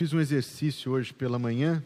fiz 0.00 0.14
um 0.14 0.18
exercício 0.18 0.92
hoje 0.92 1.12
pela 1.12 1.38
manhã. 1.38 1.84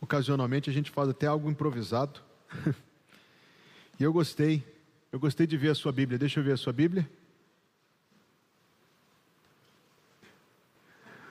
Ocasionalmente 0.00 0.70
a 0.70 0.72
gente 0.72 0.90
faz 0.90 1.10
até 1.10 1.26
algo 1.26 1.50
improvisado. 1.50 2.22
e 4.00 4.02
eu 4.02 4.10
gostei. 4.14 4.64
Eu 5.12 5.20
gostei 5.20 5.46
de 5.46 5.58
ver 5.58 5.72
a 5.72 5.74
sua 5.74 5.92
Bíblia. 5.92 6.18
Deixa 6.18 6.40
eu 6.40 6.44
ver 6.44 6.52
a 6.52 6.56
sua 6.56 6.72
Bíblia. 6.72 7.06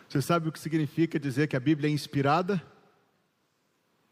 Você 0.07 0.21
sabe 0.21 0.49
o 0.49 0.51
que 0.51 0.59
significa 0.59 1.19
dizer 1.19 1.47
que 1.47 1.55
a 1.55 1.59
Bíblia 1.59 1.89
é 1.89 1.91
inspirada? 1.91 2.61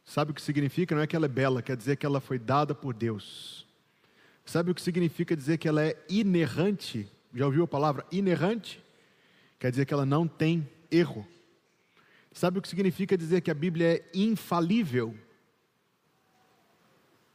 Sabe 0.03 0.31
o 0.31 0.33
que 0.33 0.41
significa? 0.41 0.95
Não 0.95 1.03
é 1.03 1.05
que 1.05 1.15
ela 1.15 1.25
é 1.27 1.29
bela, 1.29 1.61
quer 1.61 1.77
dizer 1.77 1.97
que 1.97 2.05
ela 2.07 2.19
foi 2.19 2.39
dada 2.39 2.73
por 2.73 2.95
Deus. 2.95 3.63
Sabe 4.43 4.71
o 4.71 4.73
que 4.73 4.81
significa 4.81 5.37
dizer 5.37 5.59
que 5.59 5.67
ela 5.67 5.85
é 5.85 6.03
inerrante? 6.09 7.07
Já 7.31 7.45
ouviu 7.45 7.63
a 7.63 7.67
palavra 7.67 8.03
inerrante? 8.11 8.86
Quer 9.59 9.71
dizer 9.71 9.85
que 9.85 9.93
ela 9.93 10.05
não 10.05 10.27
tem 10.27 10.67
erro. 10.91 11.27
Sabe 12.31 12.59
o 12.59 12.61
que 12.61 12.67
significa 12.67 13.17
dizer 13.17 13.41
que 13.41 13.49
a 13.49 13.55
Bíblia 13.55 13.95
é 13.95 14.05
infalível? 14.13 15.15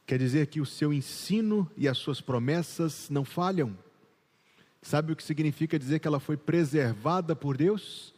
Quer 0.05 0.17
dizer 0.17 0.47
que 0.47 0.61
o 0.61 0.65
seu 0.65 0.93
ensino 0.93 1.69
e 1.75 1.87
as 1.87 1.97
suas 1.97 2.21
promessas 2.21 3.09
não 3.09 3.25
falham. 3.25 3.77
Sabe 4.81 5.13
o 5.13 5.15
que 5.15 5.23
significa 5.23 5.79
dizer 5.79 5.99
que 5.99 6.07
ela 6.07 6.19
foi 6.19 6.37
preservada 6.37 7.35
por 7.35 7.57
Deus? 7.57 8.13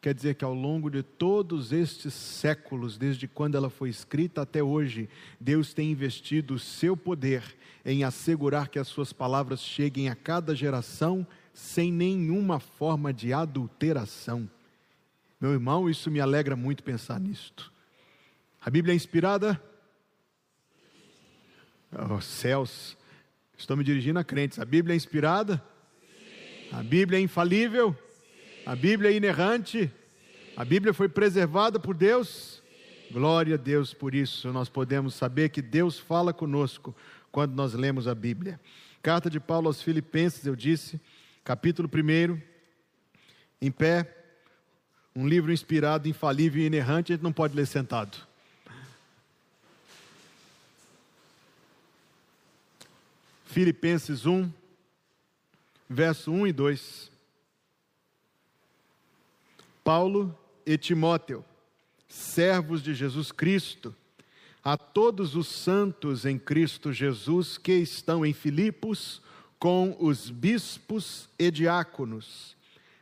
Quer 0.00 0.14
dizer 0.14 0.34
que 0.34 0.44
ao 0.44 0.54
longo 0.54 0.90
de 0.90 1.02
todos 1.02 1.72
estes 1.72 2.14
séculos, 2.14 2.96
desde 2.96 3.26
quando 3.26 3.56
ela 3.56 3.68
foi 3.68 3.88
escrita 3.88 4.42
até 4.42 4.62
hoje, 4.62 5.08
Deus 5.40 5.74
tem 5.74 5.90
investido 5.90 6.54
o 6.54 6.58
seu 6.58 6.96
poder 6.96 7.42
em 7.84 8.04
assegurar 8.04 8.68
que 8.68 8.78
as 8.78 8.86
suas 8.86 9.12
palavras 9.12 9.60
cheguem 9.60 10.08
a 10.08 10.14
cada 10.14 10.54
geração 10.54 11.26
sem 11.58 11.90
nenhuma 11.90 12.60
forma 12.60 13.12
de 13.12 13.32
adulteração. 13.32 14.48
Meu 15.40 15.50
irmão, 15.52 15.90
isso 15.90 16.08
me 16.08 16.20
alegra 16.20 16.54
muito 16.54 16.84
pensar 16.84 17.18
nisto. 17.18 17.72
A 18.64 18.70
Bíblia 18.70 18.92
é 18.92 18.96
inspirada? 18.96 19.60
Oh, 21.92 22.20
céus, 22.20 22.96
estou 23.56 23.76
me 23.76 23.82
dirigindo 23.82 24.20
a 24.20 24.24
crentes. 24.24 24.60
A 24.60 24.64
Bíblia 24.64 24.94
é 24.94 24.96
inspirada? 24.96 25.60
Sim. 26.00 26.76
A 26.76 26.80
Bíblia 26.80 27.18
é 27.18 27.22
infalível? 27.22 27.92
Sim. 27.92 28.62
A 28.64 28.76
Bíblia 28.76 29.10
é 29.10 29.14
inerrante? 29.14 29.86
Sim. 29.86 29.90
A 30.56 30.64
Bíblia 30.64 30.94
foi 30.94 31.08
preservada 31.08 31.80
por 31.80 31.96
Deus? 31.96 32.62
Glória 33.10 33.56
a 33.56 33.58
Deus 33.58 33.92
por 33.92 34.14
isso. 34.14 34.52
Nós 34.52 34.68
podemos 34.68 35.12
saber 35.12 35.48
que 35.48 35.60
Deus 35.60 35.98
fala 35.98 36.32
conosco 36.32 36.94
quando 37.32 37.56
nós 37.56 37.74
lemos 37.74 38.06
a 38.06 38.14
Bíblia. 38.14 38.60
Carta 39.02 39.28
de 39.28 39.40
Paulo 39.40 39.66
aos 39.66 39.82
Filipenses, 39.82 40.46
eu 40.46 40.54
disse, 40.54 41.00
capítulo 41.48 41.88
1, 41.90 42.38
em 43.58 43.70
pé, 43.70 44.14
um 45.16 45.26
livro 45.26 45.50
inspirado, 45.50 46.06
infalível 46.06 46.60
e 46.60 46.66
inerrante, 46.66 47.10
a 47.10 47.16
gente 47.16 47.22
não 47.22 47.32
pode 47.32 47.56
ler 47.56 47.66
sentado. 47.66 48.18
Filipenses 53.46 54.26
1, 54.26 54.52
verso 55.88 56.30
1 56.30 56.48
e 56.48 56.52
2. 56.52 57.10
Paulo 59.82 60.38
e 60.66 60.76
Timóteo, 60.76 61.42
servos 62.06 62.82
de 62.82 62.92
Jesus 62.92 63.32
Cristo, 63.32 63.96
a 64.62 64.76
todos 64.76 65.34
os 65.34 65.48
santos 65.48 66.26
em 66.26 66.38
Cristo 66.38 66.92
Jesus 66.92 67.56
que 67.56 67.72
estão 67.72 68.26
em 68.26 68.34
Filipos, 68.34 69.22
com 69.58 69.96
os 69.98 70.30
bispos 70.30 71.28
e 71.38 71.50
diáconos. 71.50 72.56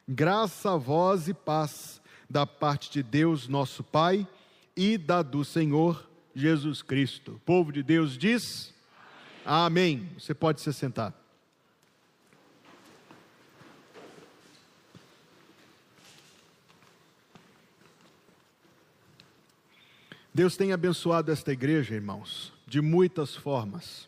Graça 0.09 0.73
a 0.73 0.77
vós 0.77 1.29
e 1.29 1.35
paz 1.35 2.01
da 2.29 2.47
parte 2.47 2.91
de 2.91 3.03
Deus, 3.03 3.49
nosso 3.49 3.85
Pai, 3.85 4.27
e 4.77 4.99
da 4.99 5.23
do 5.23 5.45
Senhor 5.45 6.09
Jesus 6.34 6.83
Cristo. 6.83 7.33
O 7.33 7.41
povo 7.41 7.73
de 7.73 7.83
Deus 7.83 8.17
diz: 8.17 8.75
Amém. 9.44 9.97
Amém. 9.97 10.11
Você 10.19 10.34
pode 10.34 10.61
se 10.61 10.72
sentar. 10.72 11.15
Deus 20.37 20.55
tem 20.55 20.71
abençoado 20.71 21.33
esta 21.33 21.50
igreja, 21.50 21.94
irmãos, 21.94 22.53
de 22.67 22.83
muitas 22.83 23.34
formas. 23.34 24.06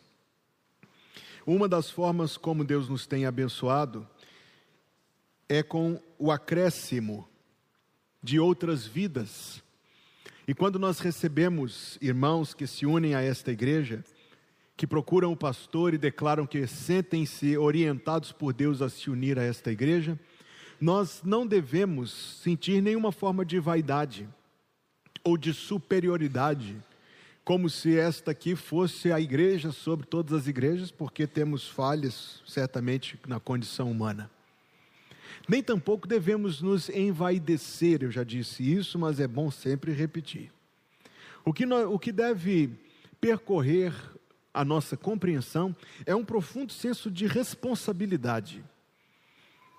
Uma 1.51 1.67
das 1.67 1.89
formas 1.89 2.37
como 2.37 2.63
Deus 2.63 2.87
nos 2.87 3.07
tem 3.07 3.25
abençoado 3.25 4.07
é 5.49 5.63
com 5.63 5.99
o 6.19 6.31
acréscimo 6.31 7.27
de 8.21 8.39
outras 8.39 8.85
vidas. 8.85 9.63
E 10.47 10.53
quando 10.53 10.77
nós 10.77 10.99
recebemos 10.99 11.97
irmãos 11.99 12.53
que 12.53 12.67
se 12.67 12.85
unem 12.85 13.15
a 13.15 13.23
esta 13.23 13.51
igreja, 13.51 14.05
que 14.77 14.85
procuram 14.85 15.31
o 15.31 15.35
pastor 15.35 15.95
e 15.95 15.97
declaram 15.97 16.45
que 16.45 16.67
sentem-se 16.67 17.57
orientados 17.57 18.31
por 18.31 18.53
Deus 18.53 18.79
a 18.79 18.87
se 18.87 19.09
unir 19.09 19.39
a 19.39 19.43
esta 19.43 19.71
igreja, 19.71 20.19
nós 20.79 21.23
não 21.25 21.47
devemos 21.47 22.11
sentir 22.43 22.79
nenhuma 22.79 23.11
forma 23.11 23.43
de 23.43 23.59
vaidade 23.59 24.29
ou 25.23 25.35
de 25.35 25.51
superioridade 25.51 26.79
como 27.43 27.69
se 27.69 27.97
esta 27.97 28.31
aqui 28.31 28.55
fosse 28.55 29.11
a 29.11 29.19
igreja 29.19 29.71
sobre 29.71 30.05
todas 30.05 30.33
as 30.41 30.47
igrejas, 30.47 30.91
porque 30.91 31.25
temos 31.25 31.67
falhas, 31.67 32.41
certamente, 32.45 33.19
na 33.27 33.39
condição 33.39 33.89
humana. 33.89 34.29
Nem 35.47 35.63
tampouco 35.63 36.07
devemos 36.07 36.61
nos 36.61 36.89
envaidecer, 36.89 38.03
eu 38.03 38.11
já 38.11 38.23
disse 38.23 38.61
isso, 38.71 38.99
mas 38.99 39.19
é 39.19 39.27
bom 39.27 39.49
sempre 39.49 39.91
repetir. 39.91 40.51
O 41.43 41.51
que, 41.51 41.65
nós, 41.65 41.87
o 41.87 41.97
que 41.97 42.11
deve 42.11 42.69
percorrer 43.19 43.93
a 44.53 44.63
nossa 44.63 44.95
compreensão 44.95 45.75
é 46.05 46.15
um 46.15 46.23
profundo 46.23 46.71
senso 46.71 47.09
de 47.09 47.25
responsabilidade 47.25 48.63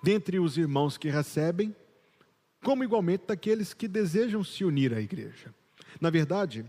dentre 0.03 0.39
os 0.39 0.57
irmãos 0.57 0.97
que 0.97 1.09
recebem, 1.09 1.75
como 2.63 2.85
igualmente 2.85 3.25
daqueles 3.27 3.75
que 3.75 3.87
desejam 3.87 4.43
se 4.43 4.65
unir 4.65 4.93
à 4.95 5.01
igreja. 5.01 5.55
Na 6.01 6.11
verdade, 6.11 6.65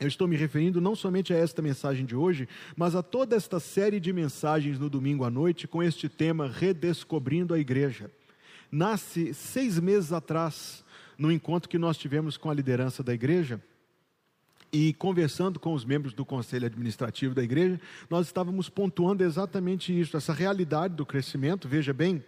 eu 0.00 0.08
estou 0.08 0.26
me 0.26 0.36
referindo 0.36 0.80
não 0.80 0.96
somente 0.96 1.32
a 1.32 1.36
esta 1.36 1.62
mensagem 1.62 2.04
de 2.04 2.16
hoje, 2.16 2.48
mas 2.76 2.94
a 2.94 3.02
toda 3.02 3.36
esta 3.36 3.60
série 3.60 4.00
de 4.00 4.12
mensagens 4.12 4.78
no 4.78 4.90
domingo 4.90 5.24
à 5.24 5.30
noite 5.30 5.68
com 5.68 5.82
este 5.82 6.08
tema 6.08 6.48
Redescobrindo 6.48 7.54
a 7.54 7.58
Igreja. 7.58 8.10
Nasce 8.70 9.34
seis 9.34 9.78
meses 9.78 10.12
atrás, 10.12 10.84
no 11.18 11.30
encontro 11.30 11.68
que 11.68 11.78
nós 11.78 11.96
tivemos 11.96 12.36
com 12.36 12.50
a 12.50 12.54
liderança 12.54 13.02
da 13.02 13.12
igreja, 13.12 13.62
e 14.72 14.94
conversando 14.94 15.60
com 15.60 15.74
os 15.74 15.84
membros 15.84 16.14
do 16.14 16.24
conselho 16.24 16.64
administrativo 16.64 17.34
da 17.34 17.42
igreja, 17.42 17.78
nós 18.08 18.26
estávamos 18.26 18.70
pontuando 18.70 19.22
exatamente 19.22 19.98
isso, 19.98 20.16
essa 20.16 20.32
realidade 20.32 20.94
do 20.94 21.04
crescimento. 21.04 21.68
Veja 21.68 21.92
bem, 21.92 22.24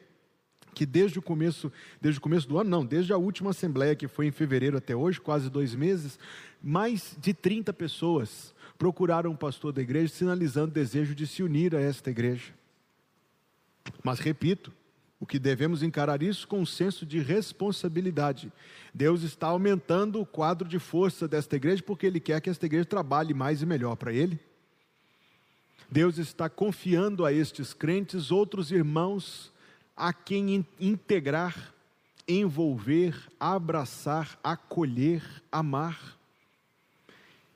que 0.74 0.84
desde 0.84 1.18
o 1.18 1.22
começo, 1.22 1.72
desde 2.00 2.18
o 2.18 2.22
começo 2.22 2.48
do 2.48 2.58
ano, 2.58 2.68
não, 2.68 2.84
desde 2.84 3.12
a 3.12 3.16
última 3.16 3.50
assembleia 3.50 3.94
que 3.94 4.08
foi 4.08 4.26
em 4.26 4.32
fevereiro 4.32 4.76
até 4.76 4.94
hoje, 4.94 5.20
quase 5.20 5.48
dois 5.48 5.74
meses, 5.74 6.18
mais 6.62 7.16
de 7.20 7.32
30 7.32 7.72
pessoas 7.72 8.54
procuraram 8.76 9.30
o 9.30 9.36
pastor 9.36 9.72
da 9.72 9.80
igreja, 9.80 10.12
sinalizando 10.12 10.72
desejo 10.72 11.14
de 11.14 11.26
se 11.26 11.42
unir 11.42 11.74
a 11.74 11.80
esta 11.80 12.10
igreja. 12.10 12.52
Mas 14.02 14.18
repito, 14.18 14.72
o 15.20 15.26
que 15.26 15.38
devemos 15.38 15.82
encarar 15.82 16.22
isso 16.22 16.46
com 16.46 16.60
um 16.60 16.66
senso 16.66 17.06
de 17.06 17.18
responsabilidade. 17.18 18.52
Deus 18.92 19.22
está 19.22 19.46
aumentando 19.46 20.20
o 20.20 20.26
quadro 20.26 20.68
de 20.68 20.78
força 20.78 21.26
desta 21.26 21.56
igreja 21.56 21.82
porque 21.82 22.06
Ele 22.06 22.20
quer 22.20 22.41
que 22.41 22.50
esta 22.50 22.66
igreja 22.66 22.84
trabalhe 22.84 23.32
mais 23.32 23.62
e 23.62 23.66
melhor 23.66 23.96
para 23.96 24.12
Ele. 24.12 24.38
Deus 25.91 26.18
está 26.18 26.48
confiando 26.48 27.24
a 27.24 27.32
estes 27.32 27.72
crentes 27.72 28.30
outros 28.30 28.70
irmãos 28.70 29.52
a 29.97 30.12
quem 30.12 30.66
integrar, 30.81 31.72
envolver, 32.27 33.16
abraçar, 33.39 34.39
acolher, 34.42 35.22
amar. 35.51 36.16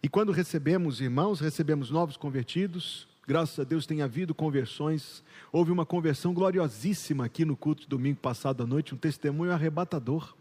E 0.03 0.09
quando 0.09 0.31
recebemos 0.31 1.01
irmãos, 1.01 1.41
recebemos 1.41 1.91
novos 1.91 2.17
convertidos, 2.17 3.09
graças 3.27 3.59
a 3.59 3.65
Deus 3.65 3.87
tem 3.87 4.01
havido 4.03 4.35
conversões. 4.35 5.25
Houve 5.51 5.73
uma 5.73 5.85
conversão 5.85 6.33
gloriosíssima 6.33 7.25
aqui 7.25 7.45
no 7.45 7.57
culto 7.57 7.83
de 7.83 7.89
domingo 7.89 8.21
passado 8.21 8.63
à 8.63 8.67
noite, 8.67 8.95
um 8.95 8.99
testemunho 8.99 9.53
arrebatador. 9.53 10.35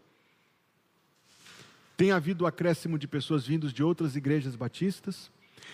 Tem 1.96 2.12
havido 2.12 2.44
o 2.44 2.46
acréscimo 2.46 2.96
de 2.96 3.08
pessoas 3.08 3.44
vindas 3.44 3.72
de 3.72 3.82
outras 3.82 4.14
igrejas 4.14 4.54
batistas. 4.54 5.28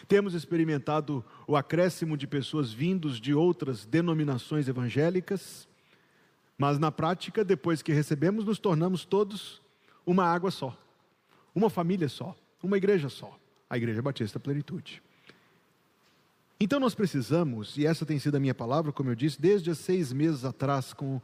Temos 0.09 0.33
experimentado 0.33 1.23
o 1.47 1.55
acréscimo 1.55 2.17
de 2.17 2.27
pessoas 2.27 2.73
vindos 2.73 3.21
de 3.21 3.35
outras 3.35 3.85
denominações 3.85 4.67
evangélicas. 4.67 5.69
Mas 6.57 6.79
na 6.79 6.91
prática, 6.91 7.45
depois 7.45 7.83
que 7.83 7.93
recebemos, 7.93 8.45
nos 8.45 8.59
tornamos 8.59 9.05
todos 9.05 9.61
uma 10.07 10.25
água 10.25 10.51
só, 10.51 10.77
uma 11.55 11.69
família 11.69 12.09
só, 12.09 12.37
uma 12.63 12.77
igreja 12.77 13.09
só, 13.09 13.39
a 13.69 13.77
Igreja 13.77 14.01
Batista 14.01 14.39
Plenitude. 14.39 15.03
Então 16.61 16.79
nós 16.79 16.95
precisamos, 16.95 17.77
e 17.77 17.85
essa 17.85 18.07
tem 18.07 18.19
sido 18.19 18.37
a 18.37 18.41
minha 18.41 18.55
palavra, 18.55 18.93
como 18.93 19.11
eu 19.11 19.15
disse, 19.15 19.41
desde 19.41 19.71
há 19.71 19.75
seis 19.75 20.13
meses 20.13 20.45
atrás, 20.45 20.93
com, 20.93 21.21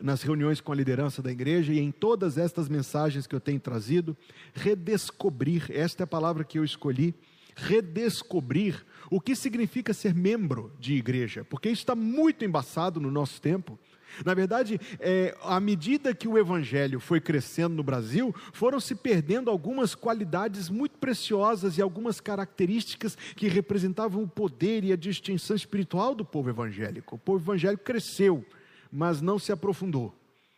nas 0.00 0.22
reuniões 0.22 0.60
com 0.60 0.70
a 0.70 0.76
liderança 0.76 1.22
da 1.22 1.32
igreja 1.32 1.72
e 1.72 1.80
em 1.80 1.90
todas 1.90 2.36
estas 2.36 2.68
mensagens 2.68 3.26
que 3.26 3.34
eu 3.34 3.40
tenho 3.40 3.58
trazido, 3.58 4.16
redescobrir 4.54 5.66
esta 5.70 6.02
é 6.02 6.04
a 6.04 6.06
palavra 6.06 6.44
que 6.44 6.58
eu 6.58 6.64
escolhi 6.64 7.14
redescobrir 7.58 8.86
o 9.10 9.20
que 9.20 9.34
significa 9.34 9.92
ser 9.92 10.14
membro 10.14 10.72
de 10.78 10.94
igreja, 10.94 11.44
porque 11.44 11.68
isso 11.68 11.82
está 11.82 11.94
muito 11.94 12.44
embaçado 12.44 13.00
no 13.00 13.10
nosso 13.10 13.40
tempo. 13.40 13.78
Na 14.24 14.34
verdade, 14.34 14.80
é, 14.98 15.36
à 15.42 15.60
medida 15.60 16.14
que 16.14 16.26
o 16.26 16.38
evangelho 16.38 16.98
foi 16.98 17.20
crescendo 17.20 17.74
no 17.74 17.82
Brasil, 17.82 18.34
foram 18.52 18.80
se 18.80 18.94
perdendo 18.94 19.50
algumas 19.50 19.94
qualidades 19.94 20.68
muito 20.68 20.98
preciosas 20.98 21.78
e 21.78 21.82
algumas 21.82 22.20
características 22.20 23.16
que 23.36 23.48
representavam 23.48 24.22
o 24.22 24.28
poder 24.28 24.84
e 24.84 24.92
a 24.92 24.96
distinção 24.96 25.54
espiritual 25.54 26.14
do 26.14 26.24
povo 26.24 26.50
evangélico. 26.50 27.16
O 27.16 27.18
povo 27.18 27.44
evangélico 27.44 27.84
cresceu, 27.84 28.44
mas 28.90 29.20
não 29.20 29.38
se 29.38 29.52
aprofundou. 29.52 30.14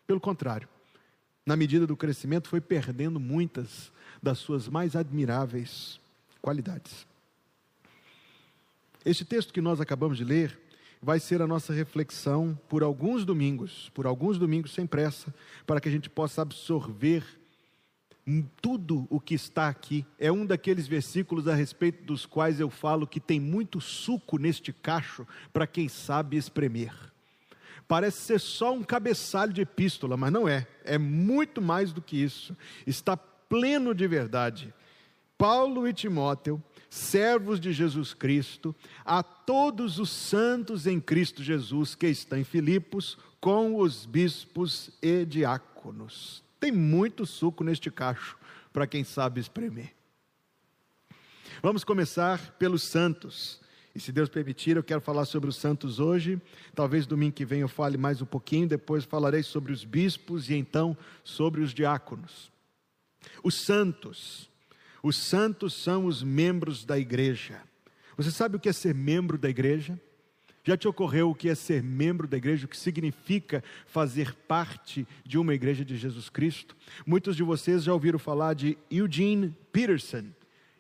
Pelo 0.07 0.21
contrário, 0.21 0.69
na 1.45 1.57
medida 1.57 1.87
do 1.87 1.97
crescimento, 1.97 2.49
foi 2.49 2.61
perdendo 2.61 3.19
muitas 3.19 3.93
das 4.23 4.39
suas 4.39 4.69
mais 4.69 4.95
admiráveis 4.95 6.01
qualidades. 6.41 7.07
Este 9.05 9.25
texto 9.25 9.53
que 9.53 9.61
nós 9.61 9.81
acabamos 9.81 10.19
de 10.19 10.25
ler 10.25 10.59
vai 11.03 11.19
ser 11.19 11.41
a 11.41 11.47
nossa 11.47 11.73
reflexão 11.73 12.59
por 12.69 12.83
alguns 12.83 13.25
domingos, 13.25 13.91
por 13.95 14.07
alguns 14.07 14.39
domingos 14.39 14.73
sem 14.73 14.87
pressa, 14.87 15.35
para 15.67 15.81
que 15.81 15.89
a 15.89 15.93
gente 15.93 16.11
possa 16.11 16.43
absorver 16.43 17.25
tudo 18.61 19.07
o 19.11 19.19
que 19.19 19.35
está 19.35 19.69
aqui. 19.69 20.07
É 20.19 20.31
um 20.31 20.45
daqueles 20.45 20.87
versículos 20.87 21.49
a 21.49 21.55
respeito 21.55 22.05
dos 22.05 22.27
quais 22.27 22.61
eu 22.61 22.71
falo 22.71 23.07
que 23.07 23.19
tem 23.19 23.41
muito 23.41 23.81
suco 23.81 24.39
neste 24.39 24.73
cacho 24.73 25.27
para 25.53 25.67
quem 25.67 25.89
sabe 25.89 26.37
espremer. 26.37 26.93
Parece 27.89 28.19
ser 28.19 28.41
só 28.41 28.73
um 28.73 28.85
cabeçalho 28.85 29.53
de 29.53 29.63
epístola, 29.63 30.17
mas 30.17 30.31
não 30.31 30.47
é. 30.47 30.67
É 30.85 30.97
muito 30.97 31.61
mais 31.61 31.93
do 31.93 32.01
que 32.01 32.17
isso. 32.17 32.57
Está 32.87 33.17
pleno 33.17 33.95
de 33.95 34.07
verdade. 34.07 34.73
Paulo 35.37 35.89
e 35.89 35.93
Timóteo 35.93 36.63
servos 36.91 37.61
de 37.61 37.73
Jesus 37.73 38.13
Cristo, 38.13 38.75
a 39.05 39.23
todos 39.23 40.01
os 40.01 40.11
santos 40.11 40.89
em 40.89 41.01
Cristo 41.01 41.43
Jesus 41.43 41.95
que 41.95 42.09
estão 42.09 42.37
em 42.37 42.45
Filipos, 42.45 43.17
com 43.41 43.77
os 43.77 44.05
bispos 44.05 44.91
e 45.01 45.25
diáconos. 45.25 46.43
Tem 46.59 46.73
muito 46.73 47.25
suco 47.25 47.63
neste 47.63 47.91
cacho, 47.91 48.37
para 48.73 48.87
quem 48.87 49.05
sabe 49.05 49.41
espremer. 49.41 49.95
Vamos 51.63 51.85
começar 51.85 52.39
pelos 52.59 52.83
santos. 52.83 53.61
E 53.95 54.01
se 54.01 54.13
Deus 54.13 54.29
permitir, 54.29 54.77
eu 54.77 54.83
quero 54.83 55.01
falar 55.01 55.25
sobre 55.25 55.49
os 55.49 55.57
santos 55.57 55.99
hoje. 55.99 56.41
Talvez 56.75 57.07
domingo 57.07 57.35
que 57.35 57.45
vem 57.45 57.61
eu 57.61 57.69
fale 57.69 57.97
mais 57.97 58.21
um 58.21 58.27
pouquinho, 58.27 58.69
depois 58.69 59.05
falarei 59.05 59.43
sobre 59.43 59.73
os 59.73 59.85
bispos 59.85 60.51
e 60.51 60.55
então 60.55 60.97
sobre 61.23 61.61
os 61.61 61.73
diáconos. 61.73 62.51
Os 63.43 63.55
santos 63.55 64.50
os 65.03 65.17
santos 65.17 65.75
são 65.75 66.07
os 66.07 66.23
membros 66.23 66.85
da 66.85 66.99
igreja. 66.99 67.61
Você 68.17 68.31
sabe 68.31 68.57
o 68.57 68.61
que 68.61 68.69
é 68.69 68.73
ser 68.73 68.95
membro 68.95 69.39
da 69.39 69.49
igreja? 69.49 69.99
Já 70.63 70.77
te 70.77 70.87
ocorreu 70.87 71.31
o 71.31 71.35
que 71.35 71.49
é 71.49 71.55
ser 71.55 71.83
membro 71.83 72.29
da 72.29 72.37
igreja, 72.37 72.67
o 72.67 72.69
que 72.69 72.77
significa 72.77 73.65
fazer 73.87 74.35
parte 74.47 75.07
de 75.25 75.39
uma 75.39 75.55
igreja 75.55 75.85
de 75.85 75.97
Jesus 75.97 76.29
Cristo? 76.29 76.77
Muitos 77.07 77.35
de 77.35 77.43
vocês 77.43 77.83
já 77.83 77.95
ouviram 77.95 78.19
falar 78.19 78.55
de 78.55 78.77
Eugene 78.91 79.55
Peterson. 79.73 80.27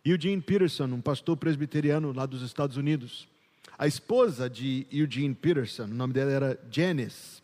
Eugene 0.05 0.41
Peterson, 0.43 0.85
um 0.85 1.01
pastor 1.01 1.37
presbiteriano 1.37 2.13
lá 2.13 2.27
dos 2.27 2.43
Estados 2.43 2.77
Unidos. 2.77 3.27
A 3.79 3.87
esposa 3.87 4.51
de 4.51 4.87
Eugene 4.93 5.35
Peterson, 5.35 5.85
o 5.85 5.89
nome 5.89 6.13
dela 6.13 6.31
era 6.31 6.61
Janice. 6.71 7.40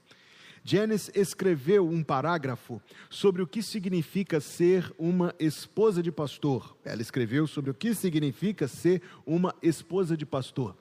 Janice 0.69 1.13
escreveu 1.15 1.89
um 1.89 2.03
parágrafo 2.03 2.83
sobre 3.09 3.41
o 3.41 3.47
que 3.47 3.63
significa 3.63 4.41
ser 4.41 4.93
uma 4.99 5.33
esposa 5.39 6.03
de 6.03 6.11
pastor. 6.11 6.77
Ela 6.85 7.01
escreveu 7.01 7.47
sobre 7.47 7.71
o 7.71 7.75
que 7.75 7.95
significa 7.95 8.67
ser 8.67 9.01
uma 9.25 9.55
esposa 9.63 10.17
de 10.17 10.27
pastor. 10.27 10.77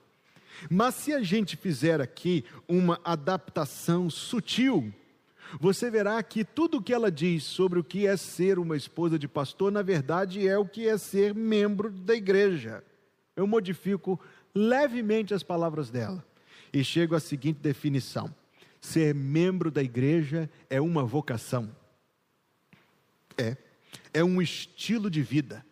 Mas 0.71 0.95
se 0.95 1.13
a 1.13 1.21
gente 1.21 1.55
fizer 1.55 2.01
aqui 2.01 2.43
uma 2.67 2.99
adaptação 3.03 4.09
sutil, 4.09 4.91
você 5.59 5.91
verá 5.91 6.21
que 6.23 6.43
tudo 6.43 6.77
o 6.77 6.81
que 6.81 6.93
ela 6.93 7.11
diz 7.11 7.43
sobre 7.43 7.77
o 7.77 7.83
que 7.83 8.07
é 8.07 8.17
ser 8.17 8.57
uma 8.57 8.75
esposa 8.75 9.19
de 9.19 9.27
pastor, 9.27 9.71
na 9.71 9.83
verdade 9.83 10.47
é 10.47 10.57
o 10.57 10.65
que 10.65 10.87
é 10.87 10.97
ser 10.97 11.35
membro 11.35 11.91
da 11.91 12.15
igreja. 12.15 12.83
Eu 13.35 13.45
modifico 13.45 14.19
levemente 14.55 15.31
as 15.31 15.43
palavras 15.43 15.91
dela 15.91 16.25
e 16.73 16.83
chego 16.83 17.13
à 17.13 17.19
seguinte 17.19 17.59
definição: 17.61 18.33
Ser 18.85 19.15
membro 19.15 19.71
da 19.71 19.81
igreja 19.81 20.47
é 20.69 20.79
uma 20.79 21.03
vocação. 21.03 21.75
É. 23.35 23.57
É 24.13 24.23
um 24.23 24.39
estilo 24.39 25.09
de 25.09 25.23
vida. 25.23 25.65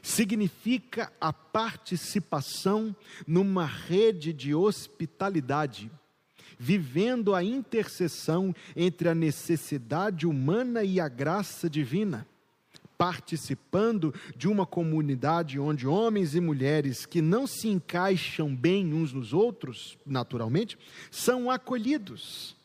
Significa 0.00 1.12
a 1.20 1.32
participação 1.32 2.94
numa 3.26 3.66
rede 3.66 4.32
de 4.32 4.54
hospitalidade, 4.54 5.90
vivendo 6.56 7.34
a 7.34 7.42
interseção 7.42 8.54
entre 8.76 9.08
a 9.08 9.14
necessidade 9.14 10.24
humana 10.24 10.84
e 10.84 11.00
a 11.00 11.08
graça 11.08 11.68
divina 11.68 12.24
participando 12.98 14.12
de 14.36 14.48
uma 14.48 14.66
comunidade 14.66 15.58
onde 15.58 15.86
homens 15.86 16.34
e 16.34 16.40
mulheres 16.40 17.06
que 17.06 17.22
não 17.22 17.46
se 17.46 17.68
encaixam 17.68 18.54
bem 18.54 18.92
uns 18.92 19.12
nos 19.12 19.32
outros, 19.32 19.96
naturalmente, 20.04 20.76
são 21.08 21.48
acolhidos. 21.48 22.56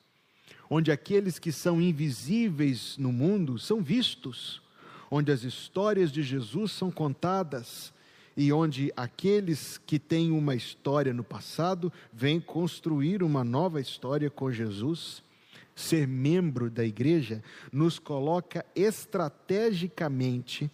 Onde 0.68 0.92
aqueles 0.92 1.38
que 1.38 1.52
são 1.52 1.80
invisíveis 1.80 2.98
no 2.98 3.14
mundo 3.14 3.60
são 3.60 3.82
vistos, 3.84 4.60
onde 5.12 5.32
as 5.32 5.44
histórias 5.44 6.12
de 6.12 6.24
Jesus 6.24 6.72
são 6.72 6.90
contadas. 6.90 7.94
E 8.36 8.52
onde 8.52 8.92
aqueles 8.98 9.78
que 9.78 10.00
têm 10.00 10.32
uma 10.32 10.56
história 10.56 11.14
no 11.14 11.24
passado 11.24 11.94
vêm 12.12 12.42
construir 12.42 13.22
uma 13.22 13.44
nova 13.44 13.80
história 13.80 14.28
com 14.28 14.52
Jesus 14.52 15.22
ser 15.76 16.08
membro 16.08 16.70
da 16.70 16.86
igreja 16.86 17.44
nos 17.72 18.00
coloca 18.00 18.66
estrategicamente 18.76 20.70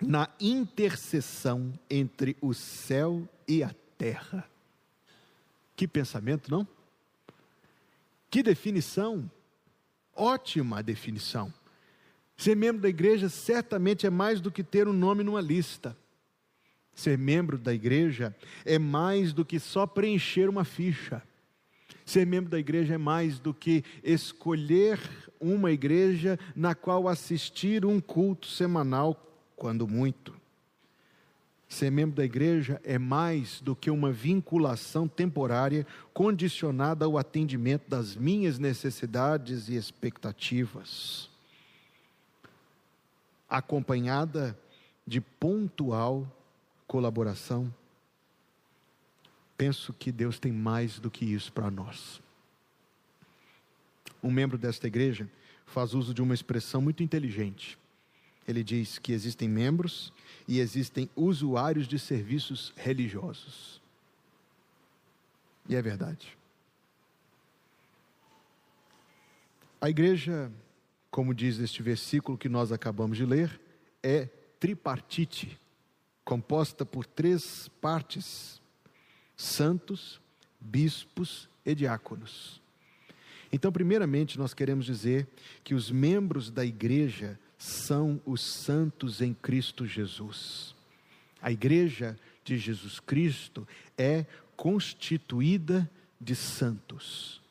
na 0.00 0.28
interseção 0.40 1.72
entre 1.88 2.36
o 2.40 2.52
céu 2.52 3.28
e 3.46 3.62
a 3.62 3.74
terra. 3.96 4.48
Que 5.76 5.86
pensamento, 5.86 6.50
não? 6.50 6.66
Que 8.30 8.42
definição! 8.42 9.30
Ótima 10.14 10.82
definição. 10.82 11.52
Ser 12.36 12.56
membro 12.56 12.82
da 12.82 12.88
igreja 12.88 13.28
certamente 13.28 14.06
é 14.06 14.10
mais 14.10 14.40
do 14.40 14.50
que 14.50 14.64
ter 14.64 14.88
um 14.88 14.92
nome 14.92 15.22
numa 15.22 15.40
lista. 15.40 15.96
Ser 16.94 17.16
membro 17.16 17.56
da 17.56 17.72
igreja 17.72 18.36
é 18.64 18.78
mais 18.78 19.32
do 19.32 19.44
que 19.44 19.58
só 19.58 19.86
preencher 19.86 20.48
uma 20.48 20.64
ficha. 20.64 21.22
Ser 22.04 22.26
membro 22.26 22.50
da 22.50 22.58
igreja 22.58 22.94
é 22.94 22.98
mais 22.98 23.38
do 23.38 23.52
que 23.52 23.84
escolher 24.02 24.98
uma 25.40 25.72
igreja 25.72 26.38
na 26.54 26.74
qual 26.74 27.08
assistir 27.08 27.84
um 27.84 28.00
culto 28.00 28.46
semanal, 28.46 29.16
quando 29.56 29.86
muito. 29.86 30.34
Ser 31.68 31.90
membro 31.90 32.16
da 32.16 32.24
igreja 32.24 32.80
é 32.84 32.98
mais 32.98 33.60
do 33.60 33.74
que 33.74 33.90
uma 33.90 34.12
vinculação 34.12 35.08
temporária 35.08 35.86
condicionada 36.12 37.06
ao 37.06 37.16
atendimento 37.16 37.88
das 37.88 38.14
minhas 38.14 38.58
necessidades 38.58 39.68
e 39.68 39.74
expectativas, 39.74 41.30
acompanhada 43.48 44.58
de 45.06 45.20
pontual 45.20 46.30
colaboração 46.86 47.72
penso 49.56 49.92
que 49.92 50.10
Deus 50.10 50.38
tem 50.38 50.52
mais 50.52 50.98
do 50.98 51.10
que 51.10 51.24
isso 51.24 51.52
para 51.52 51.70
nós. 51.70 52.20
Um 54.22 54.30
membro 54.30 54.56
desta 54.56 54.86
igreja 54.86 55.28
faz 55.66 55.94
uso 55.94 56.14
de 56.14 56.22
uma 56.22 56.34
expressão 56.34 56.80
muito 56.80 57.02
inteligente. 57.02 57.78
Ele 58.46 58.62
diz 58.62 58.98
que 58.98 59.12
existem 59.12 59.48
membros 59.48 60.12
e 60.46 60.58
existem 60.58 61.08
usuários 61.14 61.86
de 61.86 61.98
serviços 61.98 62.72
religiosos. 62.76 63.80
E 65.68 65.76
é 65.76 65.82
verdade. 65.82 66.36
A 69.80 69.90
igreja, 69.90 70.50
como 71.10 71.34
diz 71.34 71.58
este 71.58 71.82
versículo 71.82 72.38
que 72.38 72.48
nós 72.48 72.70
acabamos 72.70 73.16
de 73.16 73.26
ler, 73.26 73.60
é 74.02 74.26
tripartite, 74.60 75.58
composta 76.24 76.84
por 76.84 77.04
três 77.04 77.68
partes 77.80 78.61
santos, 79.36 80.20
bispos 80.60 81.48
e 81.64 81.74
diáconos. 81.74 82.60
Então, 83.52 83.70
primeiramente, 83.70 84.38
nós 84.38 84.54
queremos 84.54 84.86
dizer 84.86 85.28
que 85.62 85.74
os 85.74 85.90
membros 85.90 86.50
da 86.50 86.64
igreja 86.64 87.38
são 87.58 88.20
os 88.24 88.40
santos 88.40 89.20
em 89.20 89.34
Cristo 89.34 89.86
Jesus. 89.86 90.74
A 91.40 91.52
igreja 91.52 92.18
de 92.44 92.56
Jesus 92.56 92.98
Cristo 92.98 93.66
é 93.96 94.24
constituída 94.56 95.88
de 96.20 96.34
santos 96.34 97.41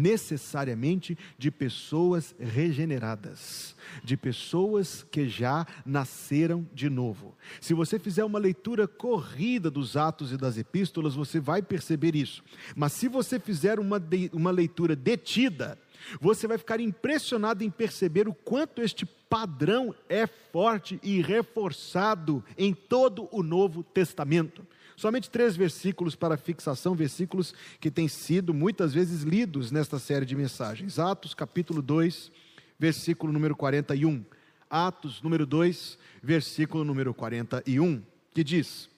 necessariamente 0.00 1.16
de 1.36 1.50
pessoas 1.50 2.34
regeneradas, 2.38 3.76
de 4.02 4.16
pessoas 4.16 5.04
que 5.10 5.28
já 5.28 5.66
nasceram 5.84 6.66
de 6.72 6.88
novo. 6.88 7.36
Se 7.60 7.74
você 7.74 7.98
fizer 7.98 8.24
uma 8.24 8.38
leitura 8.38 8.88
corrida 8.88 9.70
dos 9.70 9.96
Atos 9.96 10.32
e 10.32 10.36
das 10.36 10.56
Epístolas, 10.56 11.14
você 11.14 11.38
vai 11.38 11.62
perceber 11.62 12.14
isso. 12.14 12.42
Mas 12.74 12.92
se 12.92 13.08
você 13.08 13.38
fizer 13.38 13.78
uma, 13.78 13.98
de, 13.98 14.30
uma 14.32 14.50
leitura 14.50 14.96
detida, 14.96 15.78
você 16.20 16.46
vai 16.46 16.56
ficar 16.56 16.80
impressionado 16.80 17.62
em 17.62 17.70
perceber 17.70 18.26
o 18.26 18.34
quanto 18.34 18.80
este 18.80 19.04
padrão 19.04 19.94
é 20.08 20.26
forte 20.26 20.98
e 21.02 21.20
reforçado 21.20 22.42
em 22.56 22.72
todo 22.74 23.28
o 23.30 23.42
Novo 23.42 23.82
Testamento. 23.82 24.66
Somente 25.00 25.30
três 25.30 25.56
versículos 25.56 26.14
para 26.14 26.36
fixação, 26.36 26.94
versículos 26.94 27.54
que 27.80 27.90
têm 27.90 28.06
sido 28.06 28.52
muitas 28.52 28.92
vezes 28.92 29.22
lidos 29.22 29.72
nesta 29.72 29.98
série 29.98 30.26
de 30.26 30.36
mensagens. 30.36 30.98
Atos, 30.98 31.32
capítulo 31.32 31.80
2, 31.80 32.30
versículo 32.78 33.32
número 33.32 33.56
41. 33.56 34.22
Atos, 34.68 35.22
número 35.22 35.46
2, 35.46 35.96
versículo 36.22 36.84
número 36.84 37.14
41, 37.14 38.02
que 38.34 38.44
diz: 38.44 38.90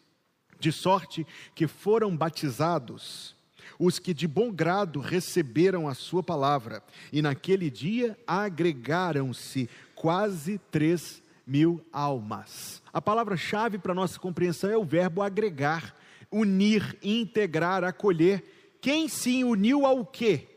De 0.59 0.73
sorte 0.73 1.25
que 1.55 1.69
foram 1.69 2.17
batizados 2.17 3.37
os 3.79 4.01
que 4.01 4.13
de 4.13 4.27
bom 4.27 4.51
grado 4.51 4.99
receberam 4.99 5.87
a 5.87 5.95
sua 5.95 6.21
palavra, 6.21 6.83
e 7.13 7.23
naquele 7.23 7.71
dia 7.71 8.19
agregaram-se 8.27 9.71
quase 9.95 10.59
três 10.69 11.23
mil 11.53 11.85
almas. 11.93 12.83
A 12.91 13.03
palavra-chave 13.03 13.77
para 13.77 13.93
nossa 13.93 14.19
compreensão 14.19 14.71
é 14.71 14.77
o 14.77 14.87
verbo 14.87 15.21
agregar, 15.21 15.95
unir, 16.31 16.97
integrar, 17.03 17.85
acolher. 17.85 18.43
Quem 18.81 19.07
se 19.07 19.45
uniu 19.45 19.85
ao 19.85 20.07
quê? 20.07 20.49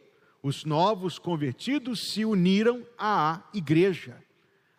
Os 0.42 0.64
novos 0.64 1.20
convertidos 1.20 2.14
se 2.14 2.24
uniram 2.24 2.82
à 2.98 3.44
igreja. 3.54 4.16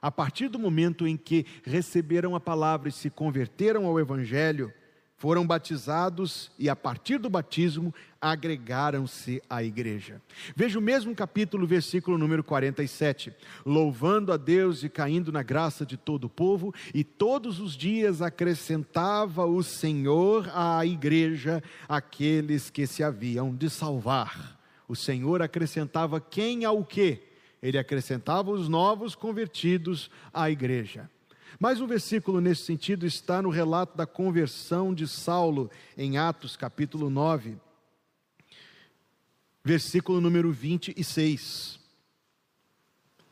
A 0.01 0.11
partir 0.11 0.49
do 0.49 0.59
momento 0.59 1.07
em 1.07 1.19
que 1.19 1.45
receberam 1.63 2.35
a 2.35 2.41
palavra 2.41 2.89
e 2.89 2.93
se 2.93 3.11
converteram 3.11 3.85
ao 3.85 4.01
evangelho, 4.01 4.73
foram 5.19 5.47
batizados 5.47 6.51
e, 6.59 6.71
a 6.71 6.77
partir 6.77 7.19
do 7.19 7.29
batismo, 7.29 7.95
agregaram-se 8.31 9.41
à 9.49 9.63
igreja. 9.63 10.21
Veja 10.57 10.81
o 10.81 10.83
mesmo 10.83 11.15
capítulo, 11.15 11.65
versículo 11.65 12.19
número 12.19 12.43
47. 12.43 13.33
Louvando 13.65 14.33
a 14.33 14.37
Deus 14.37 14.83
e 14.83 14.89
caindo 14.89 15.31
na 15.31 15.45
graça 15.45 15.87
de 15.87 15.97
todo 15.97 16.25
o 16.25 16.29
povo, 16.29 16.75
e 16.93 17.05
todos 17.05 17.61
os 17.61 17.77
dias 17.77 18.21
acrescentava 18.21 19.47
o 19.47 19.63
Senhor 19.63 20.51
à 20.53 20.85
igreja 20.85 21.63
aqueles 21.89 22.69
que 22.69 22.85
se 22.85 23.05
haviam 23.05 23.55
de 23.55 23.71
salvar. 23.71 24.59
O 24.89 24.97
Senhor 24.97 25.41
acrescentava 25.41 26.21
quem 26.21 26.65
ao 26.65 26.85
quê? 26.85 27.23
Ele 27.63 27.79
acrescentava 27.79 28.51
os 28.51 28.69
novos 28.69 29.15
convertidos 29.15 30.11
à 30.35 30.51
igreja. 30.51 31.09
Mais 31.61 31.81
um 31.81 31.87
versículo 31.87 32.41
nesse 32.41 32.65
sentido 32.65 33.07
está 33.07 33.41
no 33.41 33.51
relato 33.51 33.97
da 33.97 34.05
conversão 34.05 34.93
de 34.93 35.07
Saulo, 35.07 35.71
em 35.97 36.19
Atos 36.19 36.57
capítulo 36.57 37.09
9, 37.09 37.57
versículo 39.67 40.21
número 40.21 40.51
26. 40.53 41.79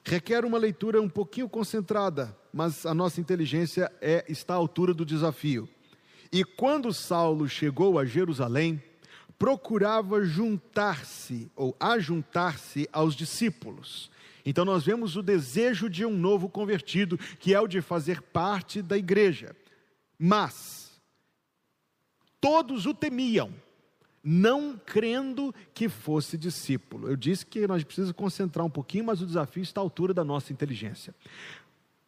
Requer 0.04 0.44
uma 0.44 0.58
leitura 0.58 1.00
um 1.00 1.08
pouquinho 1.08 1.48
concentrada, 1.48 2.36
mas 2.52 2.84
a 2.84 2.92
nossa 2.92 3.20
inteligência 3.20 3.90
é, 4.02 4.24
está 4.28 4.52
à 4.52 4.56
altura 4.56 4.92
do 4.92 5.06
desafio. 5.06 5.68
E 6.30 6.44
quando 6.44 6.92
Saulo 6.92 7.48
chegou 7.48 7.98
a 7.98 8.04
Jerusalém, 8.04 8.82
procurava 9.38 10.24
juntar-se 10.24 11.50
ou 11.56 11.74
ajuntar-se 11.80 12.86
aos 12.92 13.14
discípulos 13.14 14.10
então 14.44 14.64
nós 14.64 14.84
vemos 14.84 15.16
o 15.16 15.22
desejo 15.22 15.88
de 15.88 16.04
um 16.04 16.16
novo 16.16 16.48
convertido, 16.48 17.16
que 17.16 17.54
é 17.54 17.60
o 17.60 17.66
de 17.66 17.80
fazer 17.80 18.20
parte 18.20 18.82
da 18.82 18.98
igreja. 18.98 19.56
Mas 20.18 21.00
todos 22.40 22.84
o 22.84 22.92
temiam, 22.92 23.54
não 24.24 24.80
crendo 24.84 25.54
que 25.74 25.88
fosse 25.88 26.38
discípulo. 26.38 27.08
Eu 27.08 27.16
disse 27.16 27.44
que 27.44 27.66
nós 27.66 27.84
precisamos 27.84 28.16
concentrar 28.16 28.64
um 28.64 28.70
pouquinho, 28.70 29.04
mas 29.04 29.20
o 29.20 29.26
desafio 29.26 29.62
está 29.62 29.80
à 29.80 29.84
altura 29.84 30.14
da 30.14 30.24
nossa 30.24 30.52
inteligência. 30.52 31.14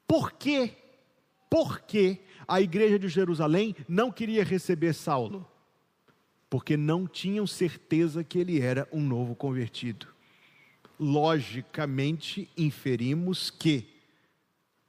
Por 0.07 0.33
quê? 0.33 0.73
Por 1.51 1.81
que 1.81 2.21
a 2.49 2.61
igreja 2.61 2.99
de 2.99 3.09
Jerusalém 3.09 3.77
não 3.89 4.11
queria 4.11 4.43
receber 4.43 4.95
Saulo? 4.95 5.47
Porque 6.49 6.77
não 6.77 7.07
tinham 7.07 7.47
certeza 7.47 8.25
que 8.25 8.39
ele 8.39 8.61
era 8.61 8.89
um 8.91 9.01
novo 9.01 9.35
convertido 9.35 10.17
logicamente 10.99 12.49
inferimos 12.57 13.51
que 13.51 13.87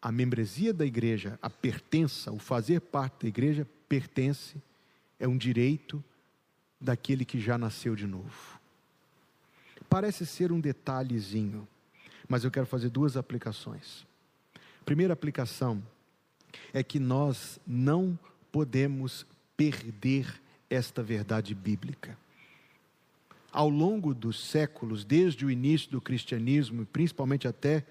a 0.01 0.12
membresia 0.12 0.74
da 0.74 0.86
igreja, 0.86 1.38
a 1.41 1.50
pertença, 1.50 2.31
o 2.31 2.39
fazer 2.39 2.79
parte 2.79 3.24
da 3.24 3.27
igreja, 3.27 3.67
pertence, 3.89 4.62
é 5.19 5.27
um 5.27 5.38
direito 5.38 6.03
daquele 6.79 7.25
que 7.25 7.39
já 7.39 7.57
nasceu 7.57 7.96
de 7.96 8.05
novo. 8.05 8.60
Parece 9.89 10.25
ser 10.25 10.51
um 10.51 10.60
detalhezinho, 10.60 11.67
mas 12.27 12.43
eu 12.43 12.51
quero 12.51 12.65
fazer 12.65 12.89
duas 12.89 13.15
aplicações. 13.15 14.05
Primeira 14.86 15.13
aplicação 15.13 15.84
é 16.74 16.84
que 16.84 17.00
nós 17.00 17.60
não 17.65 18.17
podemos 18.51 19.25
perder 19.55 20.41
esta 20.69 21.01
verdade 21.01 21.53
bíblica 21.55 22.17
ao 23.57 23.69
longo 23.69 24.13
dos 24.13 24.39
séculos, 24.39 25.03
desde 25.03 25.43
o 25.43 25.50
início 25.50 25.89
do 25.89 26.00
cristianismo, 26.00 26.86
principalmente 26.86 27.48
até 27.48 27.84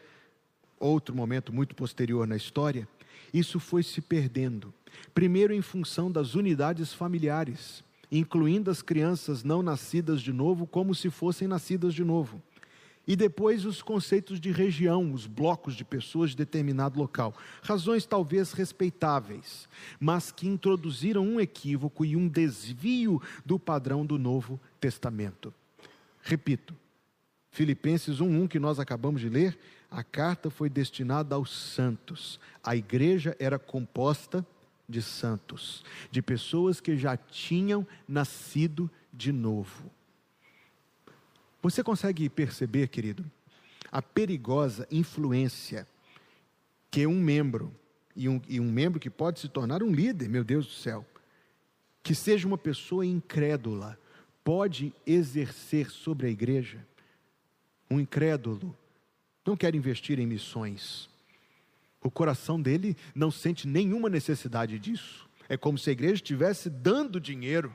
outro 0.78 1.12
momento 1.12 1.52
muito 1.52 1.74
posterior 1.74 2.24
na 2.24 2.36
história, 2.36 2.86
isso 3.34 3.58
foi 3.58 3.82
se 3.82 4.00
perdendo. 4.00 4.72
Primeiro, 5.12 5.52
em 5.52 5.60
função 5.60 6.08
das 6.08 6.36
unidades 6.36 6.92
familiares, 6.92 7.82
incluindo 8.10 8.70
as 8.70 8.82
crianças 8.82 9.42
não 9.42 9.62
nascidas 9.62 10.20
de 10.20 10.32
novo, 10.32 10.66
como 10.66 10.94
se 10.94 11.10
fossem 11.10 11.48
nascidas 11.48 11.94
de 11.94 12.04
novo. 12.04 12.42
E 13.06 13.14
depois 13.14 13.64
os 13.64 13.82
conceitos 13.82 14.40
de 14.40 14.50
região, 14.50 15.12
os 15.12 15.26
blocos 15.26 15.76
de 15.76 15.84
pessoas 15.84 16.30
de 16.30 16.36
determinado 16.36 16.98
local. 16.98 17.34
Razões 17.62 18.04
talvez 18.04 18.52
respeitáveis, 18.52 19.68
mas 20.00 20.32
que 20.32 20.48
introduziram 20.48 21.24
um 21.24 21.40
equívoco 21.40 22.04
e 22.04 22.16
um 22.16 22.26
desvio 22.26 23.22
do 23.44 23.60
padrão 23.60 24.04
do 24.04 24.18
Novo 24.18 24.58
Testamento. 24.80 25.54
Repito, 26.20 26.74
Filipenses 27.52 28.20
1:1 28.20 28.48
que 28.48 28.58
nós 28.58 28.80
acabamos 28.80 29.20
de 29.20 29.28
ler, 29.28 29.56
a 29.88 30.02
carta 30.02 30.50
foi 30.50 30.68
destinada 30.68 31.36
aos 31.36 31.50
santos. 31.50 32.40
A 32.62 32.74
igreja 32.74 33.36
era 33.38 33.58
composta 33.58 34.44
de 34.88 35.02
santos, 35.02 35.84
de 36.10 36.22
pessoas 36.22 36.80
que 36.80 36.96
já 36.96 37.16
tinham 37.16 37.86
nascido 38.06 38.90
de 39.12 39.32
novo. 39.32 39.90
Você 41.62 41.82
consegue 41.82 42.28
perceber, 42.28 42.88
querido, 42.88 43.24
a 43.90 44.00
perigosa 44.00 44.86
influência 44.90 45.86
que 46.90 47.06
um 47.06 47.20
membro, 47.20 47.74
e 48.14 48.28
um, 48.28 48.40
e 48.48 48.60
um 48.60 48.70
membro 48.70 49.00
que 49.00 49.10
pode 49.10 49.40
se 49.40 49.48
tornar 49.48 49.82
um 49.82 49.92
líder, 49.92 50.28
meu 50.28 50.44
Deus 50.44 50.66
do 50.66 50.72
céu, 50.72 51.04
que 52.02 52.14
seja 52.14 52.46
uma 52.46 52.56
pessoa 52.56 53.04
incrédula, 53.04 53.98
pode 54.44 54.94
exercer 55.04 55.90
sobre 55.90 56.28
a 56.28 56.30
igreja. 56.30 56.86
Um 57.90 57.98
incrédulo 57.98 58.76
não 59.44 59.56
quer 59.56 59.74
investir 59.74 60.18
em 60.18 60.26
missões. 60.26 61.08
O 62.06 62.10
coração 62.10 62.60
dele 62.60 62.96
não 63.14 63.30
sente 63.30 63.66
nenhuma 63.66 64.08
necessidade 64.08 64.78
disso. 64.78 65.28
É 65.48 65.56
como 65.56 65.76
se 65.76 65.90
a 65.90 65.92
igreja 65.92 66.14
estivesse 66.14 66.70
dando 66.70 67.20
dinheiro. 67.20 67.74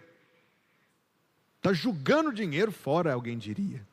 Está 1.57 1.73
jogando 1.73 2.33
dinheiro 2.33 2.71
fora, 2.71 3.13
alguém 3.13 3.37
diria. 3.37 3.85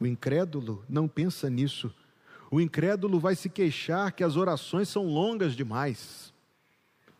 O 0.00 0.06
incrédulo 0.06 0.84
não 0.88 1.06
pensa 1.06 1.48
nisso. 1.48 1.94
O 2.50 2.60
incrédulo 2.60 3.20
vai 3.20 3.34
se 3.34 3.48
queixar 3.48 4.12
que 4.12 4.24
as 4.24 4.36
orações 4.36 4.88
são 4.88 5.06
longas 5.06 5.54
demais. 5.54 6.32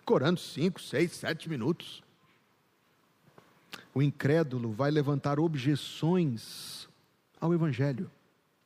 Corando 0.04 0.38
cinco, 0.38 0.80
seis, 0.80 1.12
sete 1.12 1.48
minutos 1.48 2.02
o 3.94 4.02
incrédulo 4.02 4.72
vai 4.72 4.90
levantar 4.90 5.38
objeções 5.38 6.88
ao 7.40 7.54
Evangelho, 7.54 8.10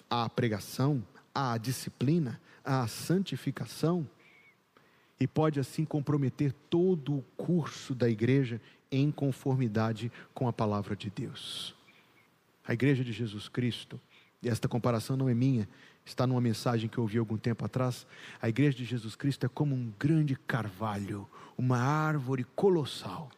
à 0.08 0.28
pregação, 0.28 1.04
à 1.38 1.56
disciplina, 1.56 2.40
à 2.64 2.86
santificação, 2.88 4.08
e 5.20 5.26
pode 5.26 5.60
assim 5.60 5.84
comprometer 5.84 6.52
todo 6.70 7.18
o 7.18 7.22
curso 7.36 7.94
da 7.94 8.08
igreja 8.08 8.60
em 8.90 9.10
conformidade 9.10 10.10
com 10.34 10.48
a 10.48 10.52
palavra 10.52 10.96
de 10.96 11.10
Deus. 11.10 11.76
A 12.66 12.72
igreja 12.72 13.04
de 13.04 13.12
Jesus 13.12 13.48
Cristo 13.48 14.00
e 14.42 14.48
esta 14.48 14.68
comparação 14.68 15.16
não 15.16 15.28
é 15.28 15.34
minha, 15.34 15.68
está 16.04 16.26
numa 16.26 16.40
mensagem 16.40 16.88
que 16.88 16.98
eu 16.98 17.02
ouvi 17.02 17.18
algum 17.18 17.36
tempo 17.36 17.64
atrás. 17.64 18.06
A 18.40 18.48
igreja 18.48 18.76
de 18.76 18.84
Jesus 18.84 19.16
Cristo 19.16 19.46
é 19.46 19.48
como 19.48 19.74
um 19.74 19.92
grande 19.98 20.36
carvalho, 20.36 21.28
uma 21.56 21.78
árvore 21.78 22.44
colossal. 22.54 23.30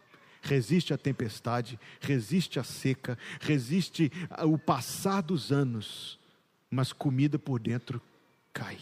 Resiste 0.42 0.92
à 0.94 0.98
tempestade, 0.98 1.78
resiste 2.00 2.58
à 2.58 2.64
seca, 2.64 3.18
resiste 3.40 4.10
ao 4.30 4.56
passar 4.58 5.22
dos 5.22 5.52
anos, 5.52 6.19
mas 6.70 6.92
comida 6.92 7.38
por 7.38 7.58
dentro 7.58 8.00
cai. 8.52 8.78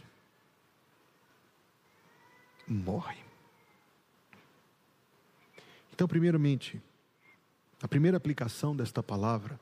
Morre. 2.67 3.17
Então, 5.93 6.07
primeiramente, 6.07 6.81
a 7.83 7.89
primeira 7.89 8.17
aplicação 8.17 8.77
desta 8.77 9.03
palavra 9.03 9.59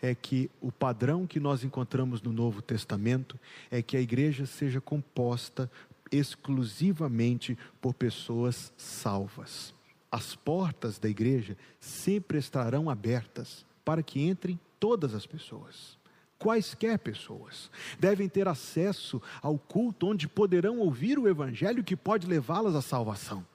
é 0.00 0.14
que 0.14 0.50
o 0.60 0.70
padrão 0.72 1.26
que 1.26 1.40
nós 1.40 1.64
encontramos 1.64 2.22
no 2.22 2.32
Novo 2.32 2.62
Testamento 2.62 3.38
é 3.70 3.82
que 3.82 3.96
a 3.96 4.00
igreja 4.00 4.46
seja 4.46 4.80
composta 4.80 5.70
exclusivamente 6.10 7.58
por 7.80 7.94
pessoas 7.94 8.72
salvas. 8.76 9.74
As 10.10 10.34
portas 10.34 10.98
da 10.98 11.08
igreja 11.08 11.56
sempre 11.80 12.38
estarão 12.38 12.88
abertas 12.88 13.66
para 13.84 14.02
que 14.02 14.20
entrem 14.20 14.58
todas 14.78 15.14
as 15.14 15.26
pessoas. 15.26 15.95
Quaisquer 16.38 16.98
pessoas 16.98 17.70
devem 17.98 18.28
ter 18.28 18.46
acesso 18.46 19.20
ao 19.40 19.58
culto 19.58 20.08
onde 20.08 20.28
poderão 20.28 20.78
ouvir 20.78 21.18
o 21.18 21.28
evangelho 21.28 21.84
que 21.84 21.96
pode 21.96 22.26
levá-las 22.26 22.74
à 22.74 22.82
salvação. 22.82 23.46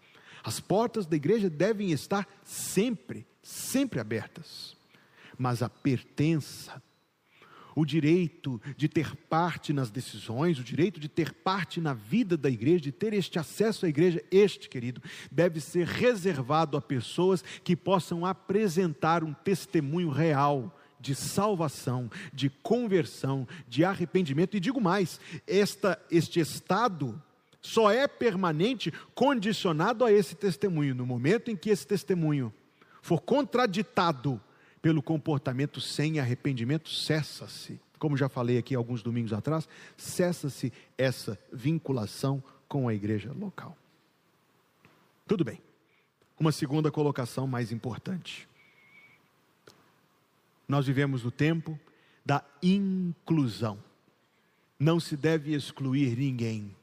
As 0.44 0.60
portas 0.60 1.06
da 1.06 1.16
igreja 1.16 1.50
devem 1.50 1.92
estar 1.92 2.28
sempre, 2.44 3.26
sempre 3.44 4.00
abertas 4.00 4.76
mas 5.42 5.64
a 5.64 5.70
pertença, 5.70 6.80
o 7.76 7.84
direito 7.84 8.62
de 8.78 8.88
ter 8.88 9.16
parte 9.16 9.74
nas 9.74 9.90
decisões, 9.90 10.60
o 10.60 10.64
direito 10.64 11.00
de 11.00 11.10
ter 11.10 11.34
parte 11.34 11.82
na 11.82 11.96
vida 11.96 12.38
da 12.38 12.48
igreja, 12.48 12.82
de 12.82 12.92
ter 12.92 13.12
este 13.12 13.40
acesso 13.40 13.88
à 13.88 13.90
igreja, 13.90 14.24
este, 14.30 14.70
querido, 14.70 15.02
deve 15.32 15.60
ser 15.60 15.88
reservado 15.88 16.78
a 16.78 16.82
pessoas 16.82 17.44
que 17.64 17.76
possam 17.76 18.24
apresentar 18.24 19.24
um 19.24 19.34
testemunho 19.34 20.12
real 20.12 20.78
de 21.02 21.16
salvação, 21.16 22.10
de 22.32 22.50
conversão, 22.50 23.48
de 23.68 23.84
arrependimento. 23.84 24.56
E 24.56 24.60
digo 24.60 24.80
mais: 24.80 25.20
esta, 25.48 26.00
este 26.10 26.40
estado 26.40 27.22
só 27.62 27.92
é 27.92 28.08
permanente 28.08 28.94
condicionado 29.14 30.06
a 30.06 30.12
esse 30.12 30.36
testemunho. 30.36 30.96
No 30.96 31.06
momento 31.06 31.52
em 31.52 31.56
que 31.56 31.70
esse 31.70 31.86
testemunho 31.86 32.54
for 33.02 33.22
contraditado 33.22 34.40
pelo 34.82 35.02
comportamento 35.02 35.80
sem 35.80 36.20
arrependimento, 36.20 36.90
cessa-se. 36.90 37.80
Como 38.00 38.18
já 38.18 38.28
falei 38.28 38.58
aqui 38.58 38.74
alguns 38.74 39.04
domingos 39.04 39.32
atrás, 39.32 39.70
cessa-se 39.96 40.74
essa 40.98 41.38
vinculação 41.54 42.44
com 42.68 42.88
a 42.88 42.94
igreja 42.94 43.32
local. 43.38 43.78
Tudo 45.28 45.46
bem. 45.46 45.62
Uma 46.40 46.52
segunda 46.52 46.90
colocação 46.90 47.46
mais 47.46 47.72
importante. 47.72 48.50
Nós 50.72 50.88
vivemos 50.88 51.26
no 51.26 51.32
tempo 51.32 51.78
da 52.26 52.46
inclusão. 52.64 53.78
Não 54.80 55.02
se 55.02 55.18
deve 55.18 55.54
excluir 55.54 56.18
ninguém. 56.18 56.74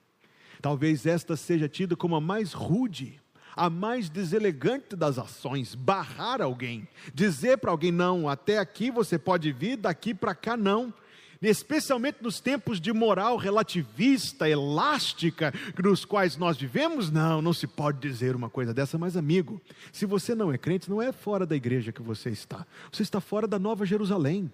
Talvez 0.61 1.07
esta 1.07 1.39
seja 1.39 1.71
tida 1.71 1.97
como 1.97 2.15
a 2.15 2.21
mais 2.21 2.53
rude 2.53 3.19
a 3.57 3.69
mais 3.69 4.09
deselegante 4.09 4.95
das 4.95 5.19
ações, 5.19 5.75
barrar 5.75 6.41
alguém, 6.41 6.87
dizer 7.13 7.59
para 7.59 7.73
alguém: 7.73 7.91
não, 7.91 8.29
até 8.29 8.59
aqui 8.59 8.89
você 8.89 9.19
pode 9.19 9.51
vir, 9.51 9.77
daqui 9.77 10.15
para 10.15 10.33
cá 10.33 10.57
não. 10.57 10.95
Especialmente 11.41 12.19
nos 12.21 12.41
tempos 12.41 12.81
de 12.81 12.93
moral 12.93 13.37
relativista, 13.37 14.49
elástica, 14.49 15.55
nos 15.83 16.05
quais 16.05 16.37
nós 16.37 16.57
vivemos, 16.57 17.11
não, 17.11 17.41
não 17.41 17.53
se 17.53 17.67
pode 17.67 17.99
dizer 18.01 18.35
uma 18.35 18.51
coisa 18.51 18.75
dessa, 18.75 18.99
mas 18.99 19.17
amigo, 19.17 19.61
se 19.93 20.05
você 20.05 20.35
não 20.35 20.53
é 20.53 20.59
crente, 20.59 20.91
não 20.91 21.01
é 21.01 21.13
fora 21.13 21.47
da 21.47 21.55
igreja 21.55 21.93
que 21.93 22.03
você 22.03 22.31
está, 22.31 22.67
você 22.91 23.03
está 23.03 23.21
fora 23.21 23.47
da 23.47 23.59
Nova 23.59 23.87
Jerusalém, 23.87 24.51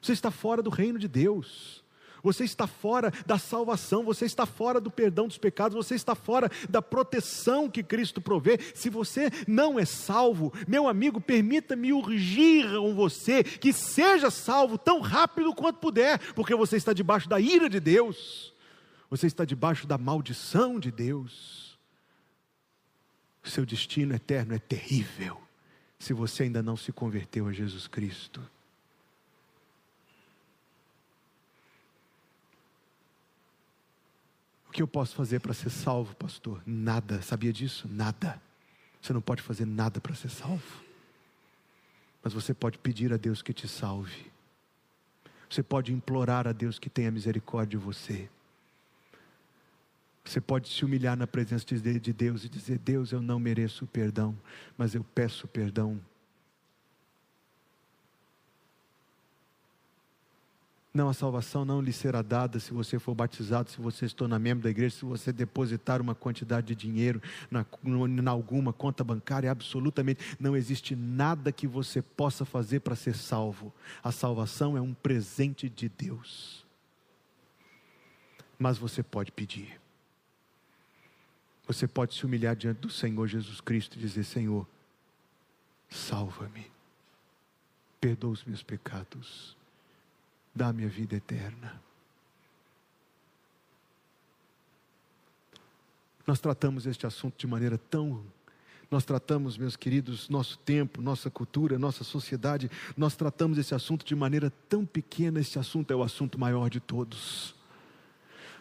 você 0.00 0.12
está 0.12 0.30
fora 0.30 0.62
do 0.62 0.70
reino 0.70 0.98
de 0.98 1.08
Deus 1.08 1.82
você 2.22 2.44
está 2.44 2.66
fora 2.66 3.12
da 3.26 3.38
salvação, 3.38 4.04
você 4.04 4.24
está 4.24 4.46
fora 4.46 4.80
do 4.80 4.90
perdão 4.90 5.26
dos 5.26 5.38
pecados, 5.38 5.76
você 5.76 5.94
está 5.94 6.14
fora 6.14 6.50
da 6.68 6.82
proteção 6.82 7.70
que 7.70 7.82
Cristo 7.82 8.20
provê. 8.20 8.58
Se 8.74 8.90
você 8.90 9.30
não 9.46 9.78
é 9.78 9.84
salvo, 9.84 10.52
meu 10.66 10.88
amigo, 10.88 11.20
permita-me 11.20 11.92
urgir 11.92 12.70
com 12.70 12.94
você 12.94 13.42
que 13.42 13.72
seja 13.72 14.30
salvo 14.30 14.78
tão 14.78 15.00
rápido 15.00 15.54
quanto 15.54 15.78
puder, 15.78 16.18
porque 16.34 16.54
você 16.54 16.76
está 16.76 16.92
debaixo 16.92 17.28
da 17.28 17.40
ira 17.40 17.68
de 17.68 17.80
Deus, 17.80 18.52
você 19.08 19.26
está 19.26 19.44
debaixo 19.44 19.86
da 19.86 19.98
maldição 19.98 20.78
de 20.78 20.90
Deus. 20.90 21.78
O 23.42 23.48
seu 23.48 23.64
destino 23.64 24.14
eterno 24.14 24.54
é 24.54 24.58
terrível 24.58 25.40
se 25.98 26.12
você 26.12 26.44
ainda 26.44 26.62
não 26.62 26.76
se 26.76 26.92
converteu 26.92 27.46
a 27.46 27.52
Jesus 27.52 27.86
Cristo. 27.86 28.40
O 34.70 34.72
que 34.72 34.80
eu 34.80 34.86
posso 34.86 35.16
fazer 35.16 35.40
para 35.40 35.52
ser 35.52 35.68
salvo, 35.68 36.14
pastor? 36.14 36.62
Nada. 36.64 37.20
Sabia 37.22 37.52
disso? 37.52 37.88
Nada. 37.90 38.40
Você 39.02 39.12
não 39.12 39.20
pode 39.20 39.42
fazer 39.42 39.66
nada 39.66 40.00
para 40.00 40.14
ser 40.14 40.30
salvo. 40.30 40.84
Mas 42.22 42.32
você 42.32 42.54
pode 42.54 42.78
pedir 42.78 43.12
a 43.12 43.16
Deus 43.16 43.42
que 43.42 43.52
te 43.52 43.66
salve. 43.66 44.30
Você 45.50 45.60
pode 45.60 45.92
implorar 45.92 46.46
a 46.46 46.52
Deus 46.52 46.78
que 46.78 46.88
tenha 46.88 47.10
misericórdia 47.10 47.76
de 47.76 47.84
você. 47.84 48.30
Você 50.24 50.40
pode 50.40 50.68
se 50.68 50.84
humilhar 50.84 51.16
na 51.16 51.26
presença 51.26 51.66
de 51.66 52.12
Deus 52.12 52.44
e 52.44 52.48
dizer: 52.48 52.78
Deus, 52.78 53.10
eu 53.10 53.20
não 53.20 53.40
mereço 53.40 53.88
perdão, 53.88 54.38
mas 54.78 54.94
eu 54.94 55.02
peço 55.02 55.48
perdão 55.48 56.00
Não, 60.92 61.08
a 61.08 61.14
salvação 61.14 61.64
não 61.64 61.80
lhe 61.80 61.92
será 61.92 62.20
dada 62.20 62.58
se 62.58 62.72
você 62.72 62.98
for 62.98 63.14
batizado, 63.14 63.70
se 63.70 63.80
você 63.80 64.08
se 64.08 64.14
tornar 64.14 64.40
membro 64.40 64.64
da 64.64 64.70
igreja, 64.70 64.96
se 64.96 65.04
você 65.04 65.32
depositar 65.32 66.00
uma 66.00 66.16
quantidade 66.16 66.66
de 66.66 66.74
dinheiro 66.74 67.22
na, 67.48 67.64
na 67.84 68.30
alguma 68.32 68.72
conta 68.72 69.04
bancária, 69.04 69.52
absolutamente 69.52 70.36
não 70.40 70.56
existe 70.56 70.96
nada 70.96 71.52
que 71.52 71.68
você 71.68 72.02
possa 72.02 72.44
fazer 72.44 72.80
para 72.80 72.96
ser 72.96 73.14
salvo. 73.14 73.72
A 74.02 74.10
salvação 74.10 74.76
é 74.76 74.80
um 74.80 74.92
presente 74.92 75.68
de 75.68 75.88
Deus. 75.88 76.66
Mas 78.58 78.76
você 78.76 79.00
pode 79.00 79.30
pedir. 79.30 79.80
Você 81.68 81.86
pode 81.86 82.14
se 82.14 82.26
humilhar 82.26 82.56
diante 82.56 82.80
do 82.80 82.90
Senhor 82.90 83.28
Jesus 83.28 83.60
Cristo 83.60 83.96
e 83.96 84.00
dizer: 84.00 84.24
Senhor, 84.24 84.66
salva-me, 85.88 86.68
perdoa 88.00 88.32
os 88.32 88.44
meus 88.44 88.62
pecados 88.62 89.56
dá-me 90.54 90.84
a 90.84 90.88
vida 90.88 91.16
eterna. 91.16 91.80
Nós 96.26 96.38
tratamos 96.38 96.86
este 96.86 97.06
assunto 97.06 97.38
de 97.38 97.46
maneira 97.46 97.76
tão. 97.76 98.22
Nós 98.90 99.04
tratamos, 99.04 99.56
meus 99.56 99.76
queridos, 99.76 100.28
nosso 100.28 100.58
tempo, 100.58 101.00
nossa 101.00 101.30
cultura, 101.30 101.78
nossa 101.78 102.02
sociedade, 102.04 102.70
nós 102.96 103.14
tratamos 103.14 103.56
esse 103.58 103.74
assunto 103.74 104.04
de 104.04 104.14
maneira 104.14 104.50
tão 104.68 104.84
pequena. 104.84 105.40
Este 105.40 105.58
assunto 105.58 105.92
é 105.92 105.96
o 105.96 106.02
assunto 106.02 106.38
maior 106.38 106.68
de 106.68 106.80
todos. 106.80 107.54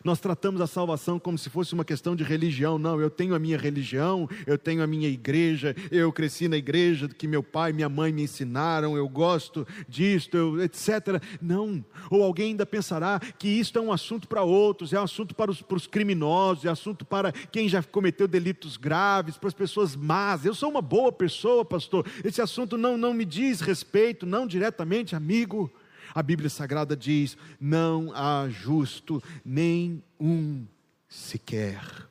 Nós 0.04 0.20
tratamos 0.20 0.62
a 0.62 0.68
salvação 0.68 1.20
como 1.20 1.38
se 1.38 1.50
fosse 1.50 1.74
uma 1.74 1.86
questão 1.86 2.16
de 2.16 2.24
religião. 2.24 2.78
Não, 2.78 3.00
eu 3.00 3.10
tenho 3.10 3.36
a 3.36 3.40
minha 3.40 3.58
religião, 3.58 4.30
eu 4.46 4.58
tenho 4.58 4.82
a 4.82 4.88
minha 4.88 5.08
igreja, 5.08 5.76
eu 5.92 6.12
cresci 6.12 6.48
na 6.48 6.58
igreja 6.58 7.08
que 7.08 7.28
meu 7.28 7.44
pai 7.44 7.72
e 7.72 7.74
minha 7.74 7.90
mãe 7.90 8.12
me 8.12 8.24
ensinaram, 8.24 8.96
eu 8.96 9.08
gosto 9.08 9.68
disto, 9.88 10.38
eu, 10.38 10.64
etc. 10.64 11.22
Não. 11.42 11.84
Ou 12.10 12.24
alguém 12.24 12.52
ainda 12.52 12.66
pensará 12.66 13.20
que 13.20 13.48
isto 13.48 13.78
é 13.78 13.82
um 13.82 13.92
assunto 13.92 14.28
para 14.28 14.44
outros, 14.44 14.94
é 14.94 15.00
um 15.00 15.04
assunto 15.04 15.36
para 15.36 15.52
os, 15.52 15.62
para 15.62 15.78
os 15.78 15.88
criminosos, 15.88 16.66
é 16.66 16.70
assunto 16.70 17.06
para 17.06 17.32
quem 17.32 17.68
já 17.68 17.84
cometeu 17.84 18.28
delitos 18.28 18.78
graves, 18.78 19.38
para 19.38 19.48
as 19.48 19.54
pessoas 19.54 19.96
más. 19.96 20.46
Eu 20.46 20.54
sou 20.54 20.70
uma 20.70 20.82
boa 20.82 21.12
pessoa, 21.12 21.66
pastor. 21.66 22.06
Esse 22.24 22.42
assunto 22.42 22.78
não, 22.78 22.98
não 22.98 23.14
me 23.14 23.26
diz 23.26 23.62
respeito, 23.62 24.26
não 24.26 24.48
diretamente, 24.48 25.16
amigo. 25.16 25.72
A 26.14 26.24
Bíblia 26.24 26.50
Sagrada 26.50 26.96
diz: 26.96 27.38
não 27.60 28.12
há 28.14 28.50
justo 28.50 29.22
nem 29.44 30.04
um 30.20 30.66
sequer. 31.08 32.08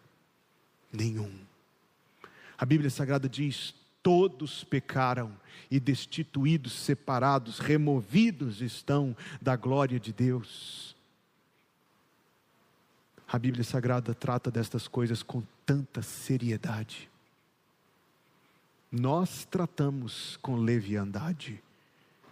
Nenhum. 0.92 1.32
A 2.56 2.64
Bíblia 2.64 2.90
Sagrada 2.90 3.28
diz: 3.28 3.74
todos 4.02 4.64
pecaram 4.64 5.32
e 5.70 5.78
destituídos, 5.78 6.72
separados, 6.72 7.58
removidos 7.58 8.60
estão 8.60 9.16
da 9.40 9.54
glória 9.56 10.00
de 10.00 10.12
Deus. 10.12 10.96
A 13.30 13.38
Bíblia 13.38 13.62
Sagrada 13.62 14.14
trata 14.14 14.50
destas 14.50 14.88
coisas 14.88 15.22
com 15.22 15.42
tanta 15.66 16.00
seriedade. 16.00 17.10
Nós 18.90 19.44
tratamos 19.44 20.38
com 20.40 20.56
leviandade. 20.56 21.62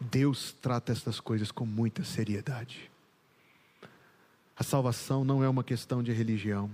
Deus 0.01 0.55
trata 0.61 0.93
estas 0.93 1.21
coisas 1.21 1.51
com 1.51 1.65
muita 1.65 2.05
seriedade. 2.05 2.91
salvação 4.63 5.25
não 5.25 5.43
é 5.43 5.49
uma 5.49 5.65
questão 5.65 6.03
de 6.03 6.13
religião. 6.13 6.71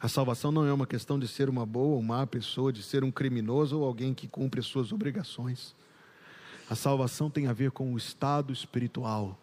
A 0.00 0.08
salvação 0.08 0.50
não 0.50 0.66
é 0.66 0.72
uma 0.72 0.86
questão 0.86 1.18
de 1.18 1.28
ser 1.28 1.48
uma 1.48 1.64
boa 1.64 1.94
ou 1.94 2.02
má 2.02 2.26
pessoa, 2.26 2.72
de 2.72 2.82
ser 2.82 3.04
um 3.04 3.10
criminoso 3.10 3.78
ou 3.78 3.84
alguém 3.84 4.12
que 4.12 4.26
cumpre 4.26 4.58
as 4.58 4.66
suas 4.66 4.90
obrigações. 4.92 5.76
A 6.68 6.74
salvação 6.74 7.30
tem 7.30 7.46
a 7.46 7.52
ver 7.52 7.70
com 7.70 7.92
o 7.92 7.96
estado 7.96 8.52
espiritual, 8.52 9.38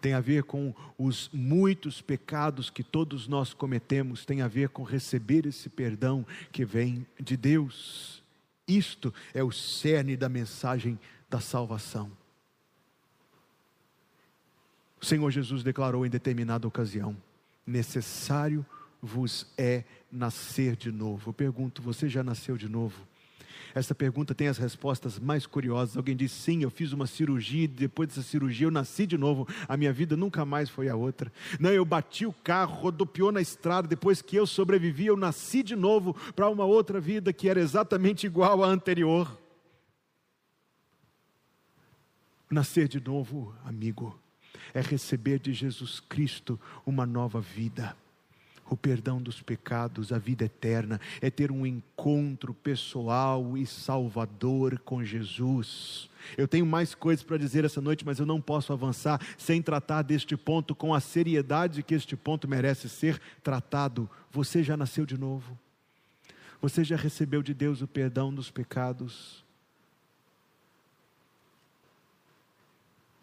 tem 0.00 0.12
a 0.12 0.20
ver 0.20 0.42
com 0.42 0.74
os 0.98 1.30
muitos 1.32 2.02
pecados 2.02 2.68
que 2.68 2.82
todos 2.82 3.26
nós 3.26 3.54
cometemos, 3.54 4.26
tem 4.26 4.42
a 4.42 4.48
ver 4.48 4.68
com 4.68 4.82
receber 4.82 5.46
esse 5.46 5.68
perdão 5.68 6.26
que 6.52 6.64
vem 6.64 7.06
de 7.18 7.36
Deus. 7.36 8.22
Isto 8.68 9.14
é 9.32 9.42
o 9.42 9.50
cerne 9.50 10.16
da 10.16 10.28
mensagem 10.28 10.98
da 11.34 11.40
salvação. 11.40 12.12
O 15.02 15.04
Senhor 15.04 15.28
Jesus 15.32 15.64
declarou 15.64 16.06
em 16.06 16.08
determinada 16.08 16.68
ocasião: 16.68 17.16
necessário 17.66 18.64
vos 19.02 19.52
é 19.58 19.82
nascer 20.12 20.76
de 20.76 20.92
novo. 20.92 21.30
Eu 21.30 21.34
pergunto: 21.34 21.82
você 21.82 22.08
já 22.08 22.22
nasceu 22.22 22.56
de 22.56 22.68
novo? 22.68 23.04
Essa 23.74 23.96
pergunta 23.96 24.32
tem 24.32 24.46
as 24.46 24.58
respostas 24.58 25.18
mais 25.18 25.44
curiosas. 25.44 25.96
Alguém 25.96 26.14
diz: 26.14 26.30
sim, 26.30 26.62
eu 26.62 26.70
fiz 26.70 26.92
uma 26.92 27.08
cirurgia 27.08 27.64
e 27.64 27.66
depois 27.66 28.10
dessa 28.10 28.22
cirurgia 28.22 28.68
eu 28.68 28.70
nasci 28.70 29.04
de 29.04 29.18
novo. 29.18 29.48
A 29.66 29.76
minha 29.76 29.92
vida 29.92 30.16
nunca 30.16 30.44
mais 30.44 30.70
foi 30.70 30.88
a 30.88 30.94
outra. 30.94 31.32
Não, 31.58 31.70
eu 31.70 31.84
bati 31.84 32.26
o 32.26 32.32
carro, 32.32 32.76
rodopiou 32.76 33.32
na 33.32 33.40
estrada. 33.40 33.88
Depois 33.88 34.22
que 34.22 34.36
eu 34.36 34.46
sobrevivi, 34.46 35.06
eu 35.06 35.16
nasci 35.16 35.64
de 35.64 35.74
novo 35.74 36.14
para 36.36 36.48
uma 36.48 36.64
outra 36.64 37.00
vida 37.00 37.32
que 37.32 37.48
era 37.48 37.58
exatamente 37.58 38.24
igual 38.24 38.62
à 38.62 38.68
anterior. 38.68 39.42
Nascer 42.54 42.86
de 42.86 43.00
novo, 43.00 43.52
amigo, 43.64 44.16
é 44.72 44.80
receber 44.80 45.40
de 45.40 45.52
Jesus 45.52 45.98
Cristo 45.98 46.58
uma 46.86 47.04
nova 47.04 47.40
vida 47.40 47.96
o 48.70 48.76
perdão 48.76 49.20
dos 49.20 49.42
pecados, 49.42 50.12
a 50.12 50.18
vida 50.18 50.44
eterna, 50.44 51.00
é 51.20 51.30
ter 51.30 51.50
um 51.50 51.66
encontro 51.66 52.54
pessoal 52.54 53.58
e 53.58 53.66
salvador 53.66 54.78
com 54.78 55.04
Jesus. 55.04 56.08
Eu 56.38 56.46
tenho 56.46 56.64
mais 56.64 56.94
coisas 56.94 57.24
para 57.24 57.36
dizer 57.36 57.64
essa 57.64 57.80
noite, 57.80 58.06
mas 58.06 58.20
eu 58.20 58.24
não 58.24 58.40
posso 58.40 58.72
avançar 58.72 59.20
sem 59.36 59.60
tratar 59.60 60.02
deste 60.02 60.36
ponto 60.36 60.76
com 60.76 60.94
a 60.94 61.00
seriedade 61.00 61.82
que 61.82 61.94
este 61.94 62.16
ponto 62.16 62.48
merece 62.48 62.88
ser 62.88 63.20
tratado. 63.42 64.08
Você 64.30 64.62
já 64.62 64.76
nasceu 64.76 65.04
de 65.04 65.18
novo? 65.18 65.58
Você 66.62 66.84
já 66.84 66.96
recebeu 66.96 67.42
de 67.42 67.52
Deus 67.52 67.82
o 67.82 67.88
perdão 67.88 68.32
dos 68.32 68.50
pecados? 68.50 69.43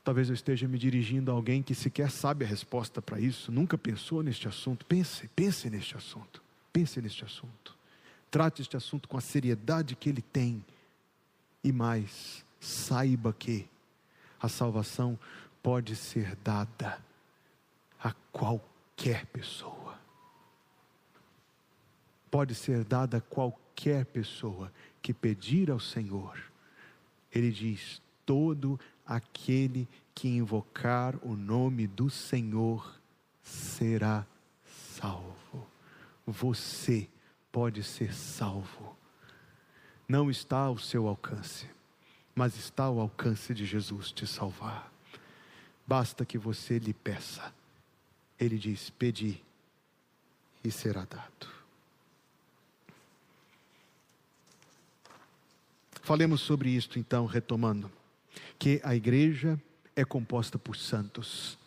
Talvez 0.04 0.30
eu 0.30 0.34
esteja 0.34 0.68
me 0.68 0.78
dirigindo 0.78 1.30
a 1.30 1.34
alguém 1.34 1.62
que 1.62 1.76
sequer 1.76 2.10
sabe 2.10 2.44
a 2.44 2.48
resposta 2.48 3.02
para 3.02 3.20
isso, 3.20 3.52
nunca 3.52 3.78
pensou 3.78 4.24
neste 4.24 4.48
assunto. 4.48 4.86
Pense, 4.86 5.28
pense 5.36 5.70
neste 5.70 5.96
assunto. 5.96 6.42
Pense 6.74 7.00
neste 7.02 7.24
assunto. 7.24 7.78
Trate 8.32 8.62
este 8.62 8.76
assunto 8.76 9.08
com 9.08 9.18
a 9.18 9.22
seriedade 9.22 9.96
que 9.96 10.10
ele 10.10 10.22
tem. 10.22 10.66
E 11.64 11.72
mais, 11.72 12.44
saiba 12.60 13.32
que 13.32 13.68
a 14.40 14.48
salvação 14.48 15.20
pode 15.62 15.96
ser 15.96 16.36
dada 16.38 17.00
a 18.00 18.12
qualquer 18.32 19.28
pessoa. 19.28 20.00
Pode 22.32 22.56
ser 22.56 22.84
dada 22.84 23.18
a 23.18 23.22
qualquer 23.22 24.06
pessoa 24.06 24.72
que 25.02 25.14
pedir 25.14 25.70
ao 25.70 25.80
Senhor. 25.80 26.40
Ele 27.32 27.52
diz: 27.52 28.02
todo 28.26 28.80
aquele 29.12 29.90
que 30.16 30.30
invocar 30.30 31.18
o 31.22 31.36
nome 31.36 31.86
do 31.86 32.10
Senhor 32.10 32.98
será 33.44 34.26
salvo. 34.64 35.68
Você 36.26 37.10
pode 37.52 37.84
ser 37.84 38.14
salvo. 38.14 38.96
Não 40.08 40.32
está 40.32 40.60
ao 40.60 40.78
seu 40.78 41.08
alcance, 41.08 41.70
mas 42.34 42.56
está 42.56 42.86
ao 42.86 43.02
alcance 43.02 43.54
de 43.54 43.66
Jesus 43.66 44.14
te 44.14 44.26
salvar. 44.26 44.90
Basta 45.86 46.26
que 46.26 46.38
você 46.38 46.80
lhe 46.80 46.94
peça. 46.94 47.54
Ele 48.40 48.58
diz: 48.58 48.90
Pedi 48.92 49.44
e 50.64 50.72
será 50.72 51.04
dado. 51.04 51.52
Falemos 56.02 56.40
sobre 56.40 56.70
isto 56.70 56.98
então, 56.98 57.26
retomando 57.26 57.92
que 58.62 58.80
a 58.84 58.96
igreja 58.96 59.60
é 59.96 60.06
composta 60.06 60.60
por 60.60 60.78
santos. 60.78 61.58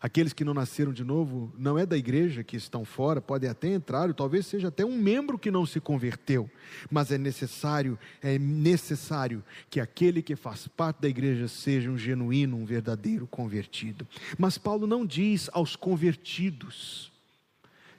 Aqueles 0.00 0.32
que 0.32 0.44
não 0.44 0.52
nasceram 0.52 0.92
de 0.92 1.04
novo, 1.04 1.52
não 1.56 1.78
é 1.78 1.86
da 1.86 1.96
igreja 1.96 2.42
que 2.42 2.56
estão 2.56 2.84
fora, 2.84 3.20
podem 3.20 3.48
até 3.48 3.68
entrar, 3.68 4.08
ou 4.08 4.14
talvez 4.14 4.46
seja 4.46 4.66
até 4.66 4.84
um 4.84 4.98
membro 4.98 5.38
que 5.38 5.52
não 5.52 5.64
se 5.64 5.78
converteu, 5.78 6.50
mas 6.90 7.12
é 7.12 7.16
necessário, 7.16 7.96
é 8.20 8.40
necessário 8.40 9.44
que 9.70 9.78
aquele 9.78 10.20
que 10.20 10.34
faz 10.34 10.66
parte 10.66 11.02
da 11.02 11.08
igreja 11.08 11.46
seja 11.46 11.88
um 11.88 11.96
genuíno, 11.96 12.56
um 12.56 12.64
verdadeiro 12.64 13.24
convertido. 13.28 14.04
Mas 14.36 14.58
Paulo 14.58 14.84
não 14.84 15.06
diz 15.06 15.48
aos 15.52 15.76
convertidos. 15.76 17.12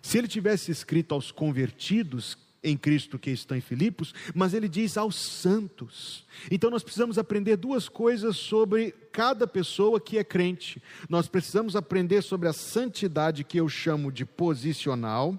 Se 0.02 0.18
ele 0.18 0.28
tivesse 0.28 0.70
escrito 0.70 1.16
aos 1.16 1.32
convertidos, 1.32 2.38
em 2.64 2.78
Cristo 2.78 3.20
que 3.20 3.30
estão 3.30 3.58
em 3.58 3.62
Filipos, 3.62 4.14
mas 4.34 4.54
ele 4.54 4.70
diz 4.70 4.98
aos 4.98 5.16
santos. 5.16 6.26
Então 6.50 6.70
nós 6.70 6.84
precisamos 6.84 7.18
aprender 7.18 7.58
duas 7.58 7.90
coisas 7.90 8.38
sobre 8.38 8.92
cada 9.12 9.46
pessoa 9.46 10.00
que 10.00 10.18
é 10.18 10.24
crente. 10.24 10.82
Nós 11.10 11.28
precisamos 11.28 11.76
aprender 11.76 12.22
sobre 12.22 12.48
a 12.48 12.54
santidade 12.54 13.44
que 13.44 13.60
eu 13.60 13.68
chamo 13.68 14.12
de 14.12 14.26
posicional 14.26 15.38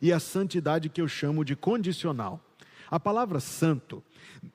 e 0.00 0.12
a 0.12 0.18
santidade 0.18 0.88
que 0.88 1.00
eu 1.00 1.08
chamo 1.08 1.44
de 1.44 1.54
condicional. 1.54 2.40
A 2.90 2.98
palavra 2.98 3.38
santo, 3.38 4.02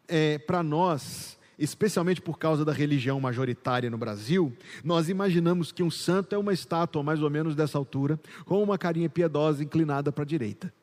é, 0.07 0.37
para 0.37 0.61
nós, 0.61 1.37
especialmente 1.57 2.21
por 2.21 2.37
causa 2.37 2.65
da 2.65 2.73
religião 2.73 3.19
majoritária 3.19 3.89
no 3.89 3.97
Brasil, 3.97 4.51
nós 4.83 5.07
imaginamos 5.07 5.71
que 5.71 5.83
um 5.83 5.91
santo 5.91 6.35
é 6.35 6.37
uma 6.37 6.51
estátua 6.51 7.03
mais 7.03 7.21
ou 7.21 7.29
menos 7.29 7.55
dessa 7.55 7.77
altura, 7.77 8.19
com 8.43 8.61
uma 8.61 8.77
carinha 8.77 9.09
piedosa 9.09 9.63
inclinada 9.63 10.11
para 10.11 10.23
a 10.23 10.27
direita. 10.27 10.73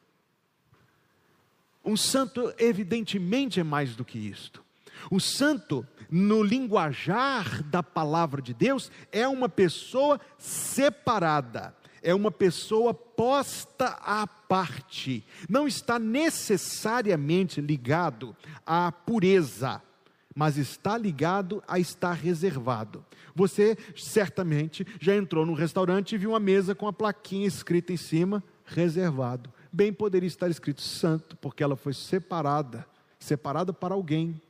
Um 1.85 1.97
santo, 1.97 2.53
evidentemente, 2.59 3.59
é 3.59 3.64
mais 3.64 3.97
do 3.97 4.05
que 4.05 4.18
isto. 4.18 4.62
O 5.11 5.18
santo, 5.18 5.87
no 6.11 6.42
linguajar 6.42 7.62
da 7.64 7.83
palavra 7.83 8.40
de 8.40 8.55
Deus, 8.55 8.90
é 9.11 9.27
uma 9.27 9.49
pessoa 9.49 10.21
separada, 10.38 11.75
é 12.03 12.14
uma 12.14 12.31
pessoa 12.31 12.95
posta 12.95 13.87
à 14.01 14.27
parte, 14.27 15.25
não 15.49 15.66
está 15.66 15.99
necessariamente 15.99 17.61
ligado 17.61 18.37
à 18.64 18.92
pureza, 18.92 19.83
mas 20.35 20.57
está 20.57 20.97
ligado 20.97 21.62
a 21.66 21.79
estar 21.79 22.12
reservado. 22.12 23.05
Você 23.35 23.77
certamente 23.97 24.87
já 25.01 25.16
entrou 25.16 25.45
num 25.45 25.55
restaurante 25.55 26.14
e 26.14 26.18
viu 26.18 26.31
uma 26.31 26.40
mesa 26.40 26.75
com 26.75 26.87
a 26.87 26.92
plaquinha 26.92 27.47
escrita 27.47 27.92
em 27.92 27.97
cima: 27.97 28.42
reservado 28.64 29.53
bem 29.73 29.93
poderia 29.93 30.27
estar 30.27 30.51
escrito 30.51 30.83
santo, 30.83 31.37
porque 31.37 31.63
ela 31.63 31.77
foi 31.77 31.95
separada, 31.95 32.87
separada 33.19 33.73
para 33.73 33.95
alguém, 33.95 34.41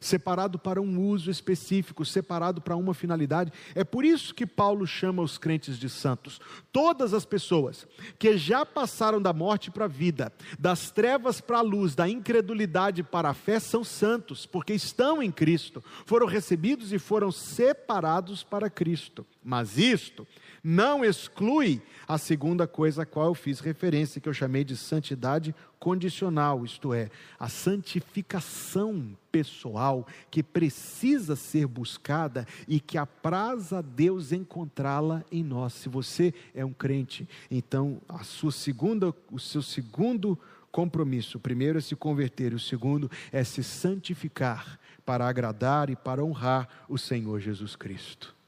separado 0.00 0.58
para 0.58 0.80
um 0.80 1.00
uso 1.00 1.30
específico, 1.30 2.04
separado 2.04 2.60
para 2.60 2.76
uma 2.76 2.94
finalidade. 2.94 3.52
É 3.74 3.84
por 3.84 4.04
isso 4.04 4.34
que 4.34 4.46
Paulo 4.46 4.86
chama 4.86 5.22
os 5.22 5.38
crentes 5.38 5.78
de 5.78 5.88
santos. 5.88 6.40
Todas 6.72 7.14
as 7.14 7.24
pessoas 7.24 7.86
que 8.18 8.36
já 8.36 8.64
passaram 8.64 9.20
da 9.20 9.32
morte 9.32 9.70
para 9.70 9.84
a 9.84 9.88
vida, 9.88 10.32
das 10.58 10.90
trevas 10.90 11.40
para 11.40 11.58
a 11.58 11.62
luz, 11.62 11.94
da 11.94 12.08
incredulidade 12.08 13.02
para 13.02 13.30
a 13.30 13.34
fé, 13.34 13.60
são 13.60 13.84
santos, 13.84 14.46
porque 14.46 14.72
estão 14.72 15.22
em 15.22 15.30
Cristo, 15.30 15.82
foram 16.04 16.26
recebidos 16.26 16.92
e 16.92 16.98
foram 16.98 17.30
separados 17.30 18.42
para 18.42 18.70
Cristo. 18.70 19.26
Mas 19.44 19.76
isto 19.76 20.26
não 20.62 21.04
exclui 21.04 21.82
a 22.06 22.16
segunda 22.16 22.66
coisa 22.66 23.02
a 23.02 23.06
qual 23.06 23.26
eu 23.26 23.34
fiz 23.34 23.58
referência, 23.58 24.20
que 24.20 24.28
eu 24.28 24.34
chamei 24.34 24.62
de 24.62 24.76
santidade 24.76 25.54
condicional, 25.80 26.64
isto 26.64 26.94
é, 26.94 27.10
a 27.38 27.48
santificação 27.48 29.16
pessoal 29.32 30.06
que 30.30 30.42
precisa 30.42 31.34
ser 31.34 31.66
buscada 31.66 32.46
e 32.68 32.78
que 32.78 32.96
apraz 32.96 33.72
a 33.72 33.80
Deus 33.80 34.30
encontrá-la 34.30 35.24
em 35.32 35.42
nós. 35.42 35.72
Se 35.72 35.88
você 35.88 36.32
é 36.54 36.64
um 36.64 36.72
crente, 36.72 37.28
então 37.50 38.00
a 38.08 38.22
sua 38.22 38.52
segunda, 38.52 39.12
o 39.30 39.40
seu 39.40 39.62
segundo 39.62 40.38
compromisso, 40.70 41.38
o 41.38 41.40
primeiro 41.40 41.78
é 41.78 41.80
se 41.80 41.96
converter, 41.96 42.54
o 42.54 42.60
segundo 42.60 43.10
é 43.32 43.42
se 43.42 43.64
santificar 43.64 44.78
para 45.04 45.26
agradar 45.26 45.90
e 45.90 45.96
para 45.96 46.24
honrar 46.24 46.68
o 46.88 46.96
Senhor 46.96 47.40
Jesus 47.40 47.74
Cristo. 47.74 48.41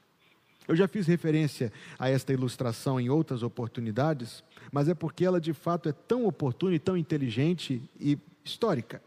Eu 0.67 0.75
já 0.75 0.87
fiz 0.87 1.05
referência 1.05 1.71
a 1.97 2.09
esta 2.09 2.33
ilustração 2.33 2.99
em 2.99 3.09
outras 3.09 3.43
oportunidades, 3.43 4.43
mas 4.71 4.89
é 4.89 4.93
porque 4.93 5.25
ela 5.25 5.39
de 5.39 5.53
fato 5.53 5.89
é 5.89 5.91
tão 5.91 6.25
oportuna 6.25 6.75
e 6.75 6.79
tão 6.79 6.97
inteligente 6.97 7.81
e 7.99 8.17
histórica. 8.43 9.01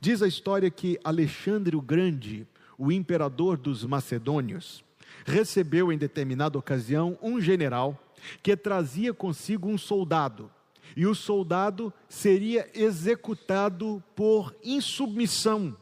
Diz 0.00 0.22
a 0.22 0.28
história 0.28 0.70
que 0.70 0.98
Alexandre 1.02 1.76
o 1.76 1.80
Grande, 1.80 2.46
o 2.76 2.90
imperador 2.90 3.56
dos 3.56 3.84
macedônios, 3.84 4.84
recebeu 5.24 5.92
em 5.92 5.98
determinada 5.98 6.58
ocasião 6.58 7.18
um 7.22 7.40
general 7.40 7.98
que 8.42 8.56
trazia 8.56 9.14
consigo 9.14 9.68
um 9.68 9.78
soldado, 9.78 10.50
e 10.96 11.06
o 11.06 11.14
soldado 11.14 11.92
seria 12.08 12.68
executado 12.74 14.02
por 14.14 14.54
insubmissão, 14.62 15.76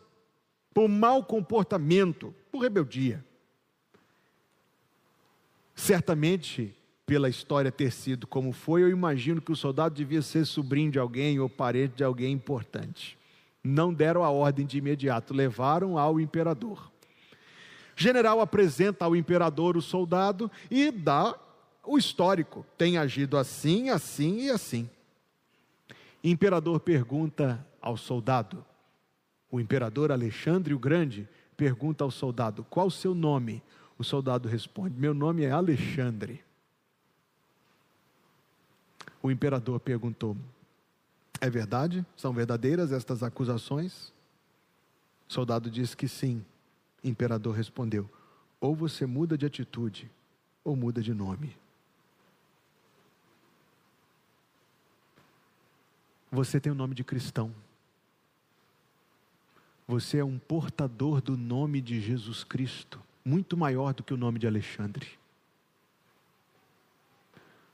por 0.73 0.89
mau 0.89 1.25
comportamento, 1.25 2.35
por 2.51 2.61
rebeldia. 2.61 3.25
Certamente, 5.81 6.77
pela 7.07 7.27
história 7.27 7.73
ter 7.73 7.91
sido 7.91 8.27
como 8.27 8.53
foi, 8.53 8.83
eu 8.83 8.91
imagino 8.91 9.41
que 9.41 9.51
o 9.51 9.57
soldado 9.57 9.95
devia 9.95 10.21
ser 10.21 10.45
sobrinho 10.45 10.93
de 10.93 10.99
alguém 10.99 11.41
ou 11.41 11.49
parente 11.49 11.95
de 11.97 12.05
alguém 12.05 12.35
importante. 12.35 13.17
Não 13.65 13.91
deram 13.91 14.23
a 14.23 14.29
ordem 14.29 14.67
de 14.67 14.77
imediato, 14.77 15.33
levaram 15.33 15.97
ao 15.97 16.21
imperador. 16.21 16.93
General 17.97 18.43
apresenta 18.43 19.07
ao 19.07 19.17
imperador 19.17 19.75
o 19.75 19.81
soldado 19.81 20.51
e 20.71 20.91
dá 20.91 21.35
o 21.83 21.97
histórico. 21.97 22.67
Tem 22.77 22.99
agido 22.99 23.39
assim, 23.39 23.89
assim 23.89 24.43
e 24.43 24.51
assim. 24.51 24.89
Imperador 26.23 26.81
pergunta 26.81 27.67
ao 27.81 27.97
soldado, 27.97 28.63
o 29.51 29.59
imperador 29.59 30.13
Alexandre 30.13 30.75
o 30.75 30.79
Grande 30.79 31.27
pergunta 31.57 32.05
ao 32.05 32.11
soldado: 32.11 32.67
Qual 32.69 32.89
o 32.89 32.91
seu 32.91 33.15
nome? 33.15 33.63
O 34.01 34.03
soldado 34.03 34.49
responde: 34.49 34.99
Meu 34.99 35.13
nome 35.13 35.43
é 35.43 35.51
Alexandre. 35.51 36.43
O 39.23 39.31
imperador 39.31 39.79
perguntou: 39.79 40.35
É 41.39 41.51
verdade? 41.51 42.07
São 42.17 42.33
verdadeiras 42.33 42.93
estas 42.93 43.23
acusações? 43.23 44.11
O 45.29 45.33
soldado 45.35 45.71
disse 45.71 45.95
que 45.95 46.09
sim. 46.09 46.43
O 47.05 47.09
imperador 47.09 47.55
respondeu: 47.55 48.09
Ou 48.59 48.75
você 48.75 49.05
muda 49.05 49.37
de 49.37 49.45
atitude, 49.45 50.11
ou 50.65 50.75
muda 50.75 51.03
de 51.03 51.13
nome. 51.13 51.55
Você 56.33 56.59
tem 56.59 56.73
o 56.73 56.75
nome 56.75 56.95
de 56.95 57.05
cristão. 57.05 57.55
Você 59.87 60.17
é 60.17 60.25
um 60.25 60.39
portador 60.39 61.21
do 61.21 61.37
nome 61.37 61.83
de 61.83 62.01
Jesus 62.01 62.43
Cristo, 62.43 62.99
muito 63.25 63.57
maior 63.57 63.95
do 63.95 64.03
que 64.03 64.15
o 64.15 64.17
nome 64.17 64.39
de 64.39 64.47
Alexandre. 64.47 65.07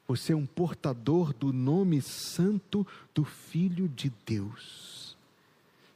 Você 0.08 0.32
é 0.32 0.36
um 0.36 0.46
portador 0.46 1.32
do 1.32 1.52
nome 1.52 2.00
santo 2.00 2.86
do 3.14 3.24
Filho 3.24 3.88
de 3.88 4.12
Deus. 4.24 5.16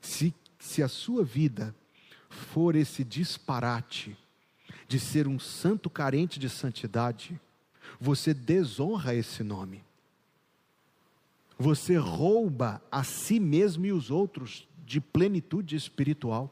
Se, 0.01 0.35
se 0.59 0.83
a 0.83 0.89
sua 0.89 1.25
vida 1.25 1.75
for 2.29 2.75
esse 2.75 3.05
disparate 3.05 4.17
de 4.89 4.99
ser 4.99 5.29
um 5.29 5.39
santo 5.39 5.89
carente 5.89 6.39
de 6.41 6.49
santidade, 6.49 7.41
você 8.01 8.35
desonra 8.35 9.15
esse 9.15 9.43
nome 9.43 9.83
você 11.61 11.99
rouba 11.99 12.83
a 12.91 13.05
si 13.05 13.39
mesmo 13.39 13.85
e 13.85 13.93
os 13.93 14.11
outros 14.11 14.67
de 14.87 14.99
plenitude 14.99 15.77
espiritual. 15.77 16.51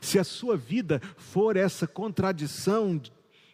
Se 0.00 0.18
a 0.18 0.24
sua 0.24 0.56
vida 0.56 1.00
for 1.16 1.56
essa 1.56 1.86
contradição 1.86 3.00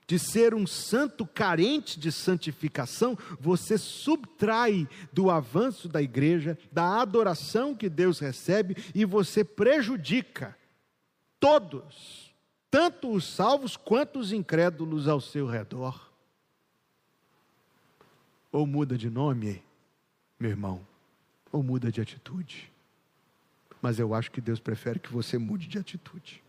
de 0.06 0.18
ser 0.18 0.54
um 0.54 0.66
santo 0.66 1.26
carente 1.26 1.98
de 1.98 2.12
santificação, 2.12 3.18
você 3.40 3.76
subtrai 3.76 4.88
do 5.12 5.30
avanço 5.30 5.88
da 5.88 6.00
igreja, 6.00 6.56
da 6.70 7.00
adoração 7.00 7.74
que 7.74 7.88
Deus 7.88 8.20
recebe 8.20 8.76
e 8.94 9.04
você 9.04 9.42
prejudica 9.42 10.56
todos, 11.40 12.32
tanto 12.70 13.10
os 13.10 13.26
salvos 13.26 13.76
quanto 13.76 14.20
os 14.20 14.32
incrédulos 14.32 15.08
ao 15.08 15.20
seu 15.20 15.46
redor. 15.46 16.10
Ou 18.52 18.66
muda 18.66 18.96
de 18.96 19.10
nome 19.10 19.62
meu 20.38 20.50
irmão, 20.50 20.86
ou 21.50 21.62
muda 21.62 21.90
de 21.90 22.00
atitude. 22.00 22.70
Mas 23.86 24.00
eu 24.00 24.12
acho 24.12 24.32
que 24.32 24.40
Deus 24.40 24.58
prefere 24.58 24.98
que 24.98 25.12
você 25.12 25.38
mude 25.38 25.68
de 25.68 25.78
atitude. 25.78 26.42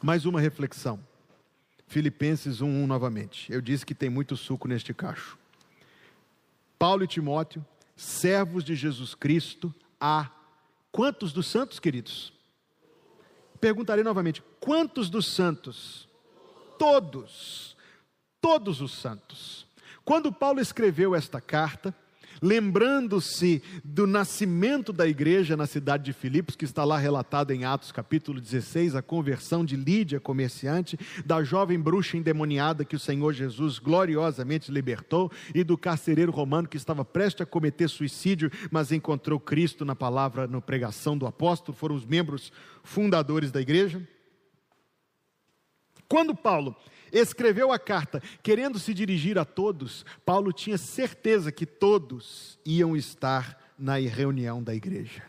Mais 0.00 0.24
uma 0.24 0.40
reflexão. 0.40 1.04
Filipenses 1.88 2.60
1:1 2.60 2.86
novamente. 2.86 3.52
Eu 3.52 3.60
disse 3.60 3.84
que 3.84 3.96
tem 3.96 4.08
muito 4.08 4.36
suco 4.36 4.68
neste 4.68 4.94
cacho. 4.94 5.36
Paulo 6.78 7.02
e 7.02 7.08
Timóteo, 7.08 7.66
servos 7.96 8.62
de 8.62 8.76
Jesus 8.76 9.12
Cristo, 9.12 9.74
a 10.00 10.30
quantos 10.92 11.32
dos 11.32 11.48
santos, 11.48 11.80
queridos? 11.80 12.32
Perguntarei 13.60 14.04
novamente: 14.04 14.40
quantos 14.60 15.10
dos 15.10 15.26
santos? 15.26 16.08
Todos. 16.78 17.76
Todos 18.40 18.80
os 18.80 18.92
santos. 18.92 19.66
Quando 20.04 20.32
Paulo 20.32 20.60
escreveu 20.60 21.12
esta 21.12 21.40
carta, 21.40 21.92
lembrando-se 22.42 23.62
do 23.84 24.06
nascimento 24.06 24.92
da 24.92 25.06
igreja 25.06 25.56
na 25.56 25.66
cidade 25.66 26.04
de 26.04 26.12
Filipos, 26.12 26.56
que 26.56 26.64
está 26.64 26.84
lá 26.84 26.98
relatado 26.98 27.50
em 27.52 27.64
Atos 27.64 27.92
capítulo 27.92 28.40
16, 28.40 28.94
a 28.94 29.02
conversão 29.02 29.64
de 29.64 29.76
Lídia, 29.76 30.20
comerciante, 30.20 30.98
da 31.24 31.42
jovem 31.42 31.78
bruxa 31.78 32.16
endemoniada 32.16 32.84
que 32.84 32.96
o 32.96 33.00
Senhor 33.00 33.32
Jesus 33.32 33.78
gloriosamente 33.78 34.70
libertou, 34.70 35.30
e 35.54 35.64
do 35.64 35.76
carcereiro 35.76 36.32
romano 36.32 36.68
que 36.68 36.76
estava 36.76 37.04
prestes 37.04 37.42
a 37.42 37.46
cometer 37.46 37.88
suicídio, 37.88 38.50
mas 38.70 38.92
encontrou 38.92 39.38
Cristo 39.40 39.84
na 39.84 39.94
palavra, 39.94 40.46
na 40.46 40.60
pregação 40.60 41.16
do 41.16 41.26
apóstolo, 41.26 41.76
foram 41.76 41.94
os 41.94 42.04
membros 42.04 42.52
fundadores 42.82 43.50
da 43.50 43.60
igreja. 43.60 44.06
Quando 46.08 46.34
Paulo 46.34 46.74
escreveu 47.12 47.72
a 47.72 47.78
carta 47.78 48.22
querendo 48.42 48.78
se 48.78 48.92
dirigir 48.94 49.38
a 49.38 49.44
todos, 49.44 50.04
Paulo 50.24 50.52
tinha 50.52 50.78
certeza 50.78 51.52
que 51.52 51.66
todos 51.66 52.58
iam 52.64 52.96
estar 52.96 53.58
na 53.78 53.96
reunião 53.96 54.62
da 54.62 54.74
igreja. 54.74 55.22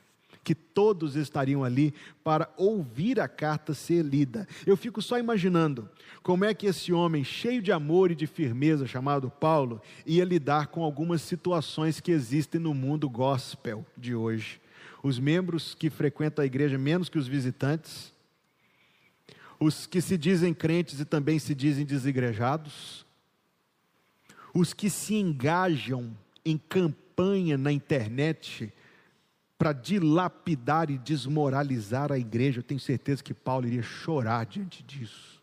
Que 0.43 0.55
todos 0.55 1.15
estariam 1.15 1.63
ali 1.63 1.93
para 2.23 2.49
ouvir 2.57 3.19
a 3.19 3.27
carta 3.27 3.73
ser 3.73 4.03
lida. 4.03 4.47
Eu 4.65 4.75
fico 4.75 5.01
só 5.01 5.19
imaginando 5.19 5.87
como 6.23 6.43
é 6.43 6.53
que 6.53 6.65
esse 6.65 6.91
homem, 6.91 7.23
cheio 7.23 7.61
de 7.61 7.71
amor 7.71 8.09
e 8.09 8.15
de 8.15 8.25
firmeza, 8.25 8.87
chamado 8.87 9.29
Paulo, 9.29 9.81
ia 10.05 10.25
lidar 10.25 10.67
com 10.67 10.83
algumas 10.83 11.21
situações 11.21 11.99
que 11.99 12.11
existem 12.11 12.59
no 12.59 12.73
mundo 12.73 13.09
gospel 13.09 13.85
de 13.95 14.15
hoje. 14.15 14.59
Os 15.03 15.19
membros 15.19 15.75
que 15.75 15.89
frequentam 15.89 16.43
a 16.43 16.45
igreja 16.45 16.77
menos 16.77 17.09
que 17.09 17.19
os 17.19 17.27
visitantes, 17.27 18.11
os 19.59 19.85
que 19.85 19.99
se 19.99 20.17
dizem 20.17 20.53
crentes 20.53 20.99
e 20.99 21.05
também 21.05 21.37
se 21.37 21.53
dizem 21.53 21.85
desigrejados, 21.85 23.05
os 24.53 24.73
que 24.73 24.89
se 24.89 25.15
engajam 25.15 26.15
em 26.45 26.57
campanha 26.57 27.57
na 27.57 27.71
internet 27.71 28.73
para 29.57 29.73
dilapidar 29.73 30.89
e 30.89 30.97
desmoralizar 30.97 32.11
a 32.11 32.17
igreja. 32.17 32.59
Eu 32.59 32.63
tenho 32.63 32.79
certeza 32.79 33.21
que 33.21 33.33
Paulo 33.33 33.67
iria 33.67 33.83
chorar 33.83 34.45
diante 34.45 34.81
disso. 34.81 35.39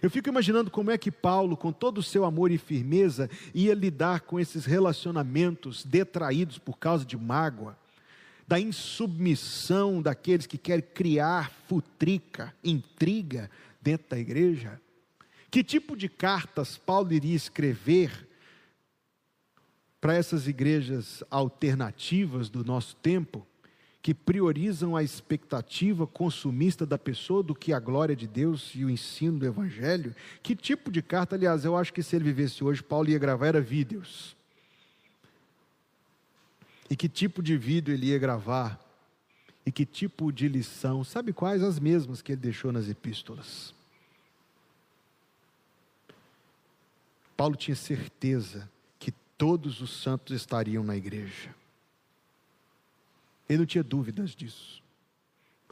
Eu 0.00 0.08
fico 0.08 0.28
imaginando 0.28 0.70
como 0.70 0.92
é 0.92 0.96
que 0.96 1.10
Paulo, 1.10 1.56
com 1.56 1.72
todo 1.72 1.98
o 1.98 2.02
seu 2.02 2.24
amor 2.24 2.52
e 2.52 2.58
firmeza, 2.58 3.28
ia 3.52 3.74
lidar 3.74 4.20
com 4.20 4.38
esses 4.38 4.64
relacionamentos 4.64 5.84
detraídos 5.84 6.56
por 6.56 6.78
causa 6.78 7.04
de 7.04 7.16
mágoa 7.16 7.76
da 8.48 8.58
insubmissão 8.58 10.00
daqueles 10.00 10.46
que 10.46 10.56
querem 10.56 10.84
criar 10.94 11.52
futrica, 11.68 12.54
intriga 12.64 13.50
dentro 13.82 14.08
da 14.08 14.18
igreja? 14.18 14.80
Que 15.50 15.62
tipo 15.62 15.94
de 15.94 16.08
cartas 16.08 16.78
Paulo 16.78 17.12
iria 17.12 17.36
escrever 17.36 18.26
para 20.00 20.14
essas 20.14 20.48
igrejas 20.48 21.22
alternativas 21.30 22.48
do 22.48 22.64
nosso 22.64 22.96
tempo, 22.96 23.46
que 24.00 24.14
priorizam 24.14 24.96
a 24.96 25.02
expectativa 25.02 26.06
consumista 26.06 26.86
da 26.86 26.96
pessoa 26.96 27.42
do 27.42 27.54
que 27.54 27.72
a 27.74 27.80
glória 27.80 28.16
de 28.16 28.26
Deus 28.26 28.72
e 28.74 28.82
o 28.84 28.88
ensino 28.88 29.40
do 29.40 29.46
Evangelho? 29.46 30.14
Que 30.42 30.56
tipo 30.56 30.90
de 30.90 31.02
carta, 31.02 31.36
aliás, 31.36 31.66
eu 31.66 31.76
acho 31.76 31.92
que 31.92 32.02
se 32.02 32.16
ele 32.16 32.24
vivesse 32.24 32.64
hoje, 32.64 32.82
Paulo 32.82 33.10
ia 33.10 33.18
gravar 33.18 33.48
era 33.48 33.60
vídeos 33.60 34.37
e 36.90 36.96
que 36.96 37.08
tipo 37.08 37.42
de 37.42 37.56
vídeo 37.56 37.92
ele 37.92 38.06
ia 38.06 38.18
gravar, 38.18 38.80
e 39.64 39.70
que 39.72 39.84
tipo 39.84 40.32
de 40.32 40.48
lição, 40.48 41.04
sabe 41.04 41.32
quais? 41.32 41.62
As 41.62 41.78
mesmas 41.78 42.22
que 42.22 42.32
ele 42.32 42.40
deixou 42.40 42.72
nas 42.72 42.88
epístolas. 42.88 43.74
Paulo 47.36 47.54
tinha 47.54 47.76
certeza 47.76 48.68
que 48.98 49.12
todos 49.36 49.80
os 49.80 50.02
santos 50.02 50.34
estariam 50.34 50.82
na 50.82 50.96
igreja. 50.96 51.54
Ele 53.48 53.58
não 53.58 53.66
tinha 53.66 53.84
dúvidas 53.84 54.34
disso. 54.34 54.82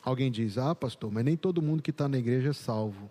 Alguém 0.02 0.30
diz: 0.30 0.58
Ah, 0.58 0.74
pastor, 0.74 1.10
mas 1.10 1.24
nem 1.24 1.36
todo 1.36 1.60
mundo 1.60 1.82
que 1.82 1.90
está 1.90 2.08
na 2.08 2.18
igreja 2.18 2.50
é 2.50 2.52
salvo. 2.52 3.10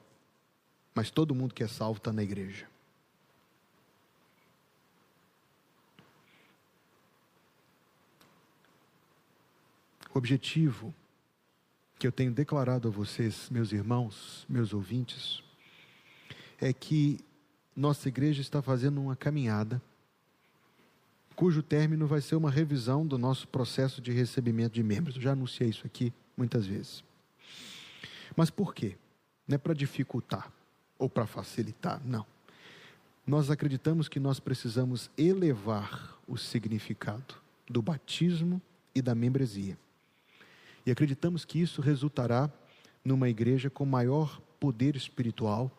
Mas 0.94 1.12
todo 1.12 1.36
mundo 1.36 1.54
que 1.54 1.63
é 1.63 1.68
salvo 1.68 1.98
está 1.98 2.13
na 2.13 2.24
igreja. 2.24 2.65
O 10.15 10.17
objetivo 10.17 10.95
que 11.99 12.08
eu 12.08 12.12
tenho 12.12 12.32
declarado 12.32 12.88
a 12.88 12.91
vocês, 12.91 13.49
meus 13.49 13.73
irmãos, 13.73 14.45
meus 14.47 14.73
ouvintes, 14.73 15.43
é 16.58 16.71
que 16.71 17.19
nossa 17.75 18.08
igreja 18.08 18.39
está 18.39 18.62
fazendo 18.62 19.01
uma 19.01 19.17
caminhada 19.17 19.82
cujo 21.36 21.62
término 21.62 22.08
vai 22.08 22.21
ser 22.21 22.38
uma 22.38 22.49
revisão 22.49 23.06
do 23.06 23.17
nosso 23.17 23.45
processo 23.49 24.01
de 24.01 24.13
recebimento 24.13 24.75
de 24.75 24.82
membros. 24.82 25.17
Eu 25.17 25.21
já 25.21 25.34
anunciei 25.34 25.67
isso 25.67 25.86
aqui 25.86 26.13
muitas 26.38 26.65
vezes. 26.65 27.04
Mas 28.38 28.49
por 28.49 28.73
quê? 28.73 28.95
Não 29.45 29.56
é 29.56 29.58
para 29.58 29.73
dificultar 29.73 30.49
ou 30.97 31.10
para 31.10 31.28
facilitar, 31.28 32.01
não. 32.06 32.25
Nós 33.28 33.51
acreditamos 33.51 34.08
que 34.08 34.21
nós 34.21 34.39
precisamos 34.39 35.12
elevar 35.17 36.17
o 36.25 36.38
significado 36.38 37.36
do 37.69 37.82
batismo 37.82 38.62
e 38.95 39.01
da 39.01 39.13
membresia. 39.13 39.78
E 40.86 40.91
acreditamos 40.91 41.43
que 41.43 41.60
isso 41.60 41.82
resultará 41.82 42.50
numa 43.04 43.30
igreja 43.30 43.69
com 43.69 43.86
maior 43.86 44.39
poder 44.60 44.95
espiritual 44.95 45.71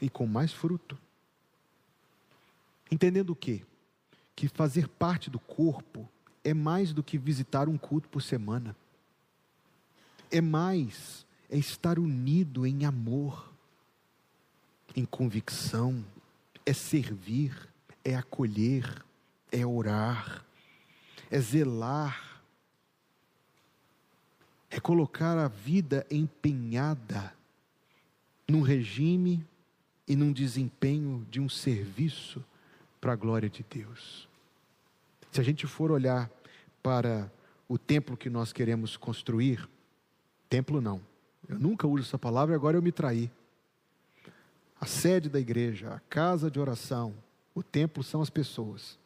e 0.00 0.08
com 0.08 0.26
mais 0.26 0.52
fruto. 0.52 0.98
Entendendo 2.90 3.30
o 3.30 3.36
quê? 3.36 3.62
Que 4.36 4.48
fazer 4.48 4.88
parte 4.88 5.30
do 5.30 5.38
corpo 5.38 6.08
é 6.42 6.52
mais 6.52 6.92
do 6.92 7.02
que 7.02 7.16
visitar 7.16 7.68
um 7.68 7.78
culto 7.78 8.08
por 8.08 8.22
semana. 8.22 8.76
É 10.30 10.40
mais, 10.40 11.26
é 11.48 11.56
estar 11.56 11.98
unido 11.98 12.66
em 12.66 12.84
amor, 12.84 13.52
em 14.94 15.04
convicção, 15.04 16.04
é 16.66 16.72
servir, 16.72 17.68
é 18.04 18.14
acolher, 18.14 19.04
é 19.50 19.64
orar, 19.64 20.44
é 21.30 21.40
zelar, 21.40 22.33
é 24.74 24.80
colocar 24.80 25.38
a 25.38 25.46
vida 25.46 26.04
empenhada 26.10 27.32
num 28.48 28.60
regime 28.60 29.46
e 30.06 30.16
num 30.16 30.32
desempenho 30.32 31.24
de 31.30 31.40
um 31.40 31.48
serviço 31.48 32.44
para 33.00 33.12
a 33.12 33.16
glória 33.16 33.48
de 33.48 33.64
Deus. 33.70 34.28
Se 35.30 35.40
a 35.40 35.44
gente 35.44 35.64
for 35.64 35.92
olhar 35.92 36.28
para 36.82 37.30
o 37.68 37.78
templo 37.78 38.16
que 38.16 38.28
nós 38.28 38.52
queremos 38.52 38.96
construir, 38.96 39.68
templo 40.50 40.80
não, 40.80 41.00
eu 41.48 41.56
nunca 41.56 41.86
uso 41.86 42.02
essa 42.02 42.18
palavra, 42.18 42.56
agora 42.56 42.76
eu 42.76 42.82
me 42.82 42.90
traí. 42.90 43.30
A 44.80 44.86
sede 44.86 45.28
da 45.28 45.38
igreja, 45.38 45.94
a 45.94 46.00
casa 46.10 46.50
de 46.50 46.58
oração, 46.58 47.14
o 47.54 47.62
templo 47.62 48.02
são 48.02 48.20
as 48.20 48.28
pessoas. 48.28 48.98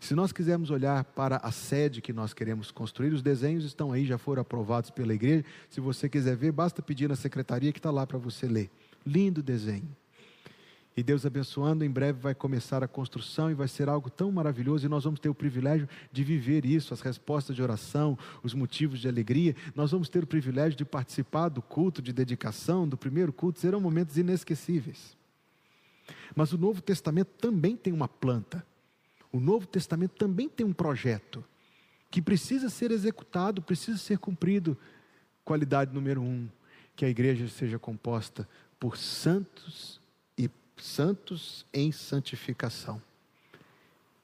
Se 0.00 0.14
nós 0.14 0.32
quisermos 0.32 0.70
olhar 0.70 1.04
para 1.04 1.36
a 1.38 1.50
sede 1.50 2.00
que 2.00 2.12
nós 2.12 2.32
queremos 2.32 2.70
construir, 2.70 3.12
os 3.12 3.22
desenhos 3.22 3.64
estão 3.64 3.92
aí, 3.92 4.06
já 4.06 4.16
foram 4.16 4.42
aprovados 4.42 4.90
pela 4.90 5.12
igreja. 5.12 5.44
Se 5.68 5.80
você 5.80 6.08
quiser 6.08 6.36
ver, 6.36 6.52
basta 6.52 6.80
pedir 6.80 7.08
na 7.08 7.16
secretaria 7.16 7.72
que 7.72 7.78
está 7.78 7.90
lá 7.90 8.06
para 8.06 8.18
você 8.18 8.46
ler. 8.46 8.70
Lindo 9.04 9.42
desenho. 9.42 9.88
E 10.98 11.02
Deus 11.02 11.24
abençoando, 11.24 11.84
em 11.84 11.90
breve 11.90 12.18
vai 12.18 12.34
começar 12.34 12.82
a 12.82 12.88
construção 12.88 13.48
e 13.48 13.54
vai 13.54 13.68
ser 13.68 13.88
algo 13.88 14.10
tão 14.10 14.32
maravilhoso 14.32 14.84
e 14.84 14.88
nós 14.88 15.04
vamos 15.04 15.20
ter 15.20 15.28
o 15.28 15.34
privilégio 15.34 15.88
de 16.10 16.24
viver 16.24 16.64
isso, 16.66 16.92
as 16.92 17.00
respostas 17.00 17.54
de 17.54 17.62
oração, 17.62 18.18
os 18.42 18.52
motivos 18.52 18.98
de 18.98 19.06
alegria. 19.06 19.54
Nós 19.76 19.92
vamos 19.92 20.08
ter 20.08 20.24
o 20.24 20.26
privilégio 20.26 20.76
de 20.76 20.84
participar 20.84 21.50
do 21.50 21.62
culto 21.62 22.02
de 22.02 22.12
dedicação, 22.12 22.88
do 22.88 22.96
primeiro 22.96 23.32
culto, 23.32 23.60
serão 23.60 23.80
momentos 23.80 24.18
inesquecíveis. 24.18 25.16
Mas 26.34 26.52
o 26.52 26.58
Novo 26.58 26.82
Testamento 26.82 27.28
também 27.38 27.76
tem 27.76 27.92
uma 27.92 28.08
planta. 28.08 28.66
O 29.32 29.40
Novo 29.40 29.66
Testamento 29.66 30.14
também 30.16 30.48
tem 30.48 30.66
um 30.66 30.72
projeto 30.72 31.44
que 32.10 32.22
precisa 32.22 32.70
ser 32.70 32.90
executado, 32.90 33.60
precisa 33.60 33.98
ser 33.98 34.18
cumprido. 34.18 34.76
Qualidade 35.44 35.94
número 35.94 36.22
um: 36.22 36.48
que 36.96 37.04
a 37.04 37.08
igreja 37.08 37.48
seja 37.48 37.78
composta 37.78 38.48
por 38.78 38.96
santos 38.96 40.00
santos 40.82 41.66
em 41.72 41.92
santificação. 41.92 43.02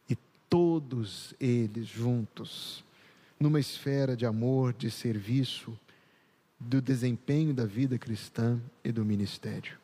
E 0.09 0.17
todos 0.49 1.35
eles 1.41 1.87
juntos, 1.87 2.85
numa 3.39 3.61
esfera 3.61 4.17
de 4.17 4.27
amor, 4.27 4.73
de 4.73 4.91
serviço, 4.91 5.79
do 6.59 6.81
desempenho 6.81 7.53
da 7.53 7.67
vida 7.67 7.99
cristã 7.99 8.61
e 8.83 8.91
do 8.91 9.05
ministério. 9.05 9.79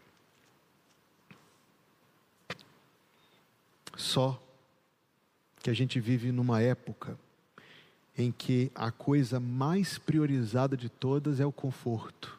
Só 3.96 4.42
que 5.62 5.70
a 5.70 5.75
gente 5.75 6.01
vive 6.01 6.33
numa 6.33 6.61
época 6.61 7.18
em 8.16 8.33
que 8.33 8.70
a 8.75 8.90
coisa 8.90 9.38
mais 9.38 9.99
priorizada 9.99 10.77
de 10.77 10.88
todas 10.88 11.40
é 11.40 11.46
o 11.46 11.53
conforto. 11.53 12.38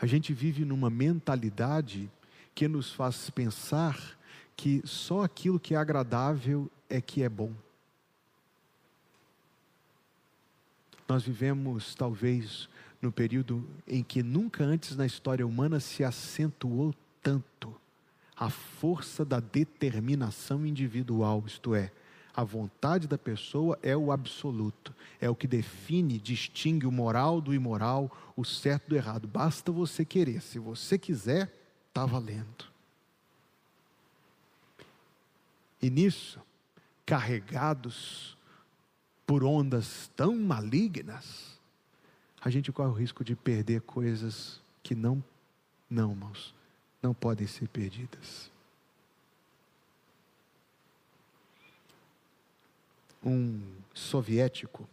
A 0.00 0.06
gente 0.06 0.32
vive 0.32 0.64
numa 0.64 0.88
mentalidade 0.88 2.10
que 2.54 2.68
nos 2.68 2.92
faz 2.92 3.30
pensar 3.30 4.18
que 4.56 4.80
só 4.84 5.22
aquilo 5.22 5.60
que 5.60 5.74
é 5.74 5.76
agradável 5.76 6.70
é 6.88 7.00
que 7.00 7.22
é 7.22 7.28
bom. 7.28 7.52
Nós 11.08 11.22
vivemos, 11.22 11.94
talvez, 11.94 12.68
no 13.00 13.10
período 13.10 13.66
em 13.86 14.02
que 14.02 14.22
nunca 14.22 14.64
antes 14.64 14.96
na 14.96 15.06
história 15.06 15.46
humana 15.46 15.80
se 15.80 16.04
acentuou 16.04 16.94
tanto 17.22 17.74
a 18.38 18.48
força 18.48 19.24
da 19.24 19.40
determinação 19.40 20.64
individual, 20.64 21.42
isto 21.46 21.74
é, 21.74 21.90
a 22.34 22.44
vontade 22.44 23.08
da 23.08 23.18
pessoa 23.18 23.76
é 23.82 23.96
o 23.96 24.12
absoluto, 24.12 24.94
é 25.20 25.28
o 25.28 25.34
que 25.34 25.48
define, 25.48 26.20
distingue 26.20 26.86
o 26.86 26.92
moral 26.92 27.40
do 27.40 27.52
imoral, 27.52 28.08
o 28.36 28.44
certo 28.44 28.90
do 28.90 28.96
errado. 28.96 29.26
Basta 29.26 29.72
você 29.72 30.04
querer, 30.04 30.40
se 30.40 30.56
você 30.56 30.96
quiser, 30.96 31.52
está 31.88 32.06
valendo. 32.06 32.64
E 35.82 35.90
nisso, 35.90 36.40
carregados 37.04 38.36
por 39.26 39.42
ondas 39.42 40.08
tão 40.14 40.36
malignas, 40.36 41.58
a 42.40 42.50
gente 42.50 42.70
corre 42.70 42.88
o 42.88 42.94
risco 42.94 43.24
de 43.24 43.34
perder 43.34 43.80
coisas 43.80 44.60
que 44.80 44.94
não, 44.94 45.22
não, 45.90 46.12
irmãos, 46.12 46.54
não 47.02 47.14
podem 47.14 47.46
ser 47.46 47.68
perdidas. 47.68 48.50
um 53.24 53.60
soviético, 53.92 54.88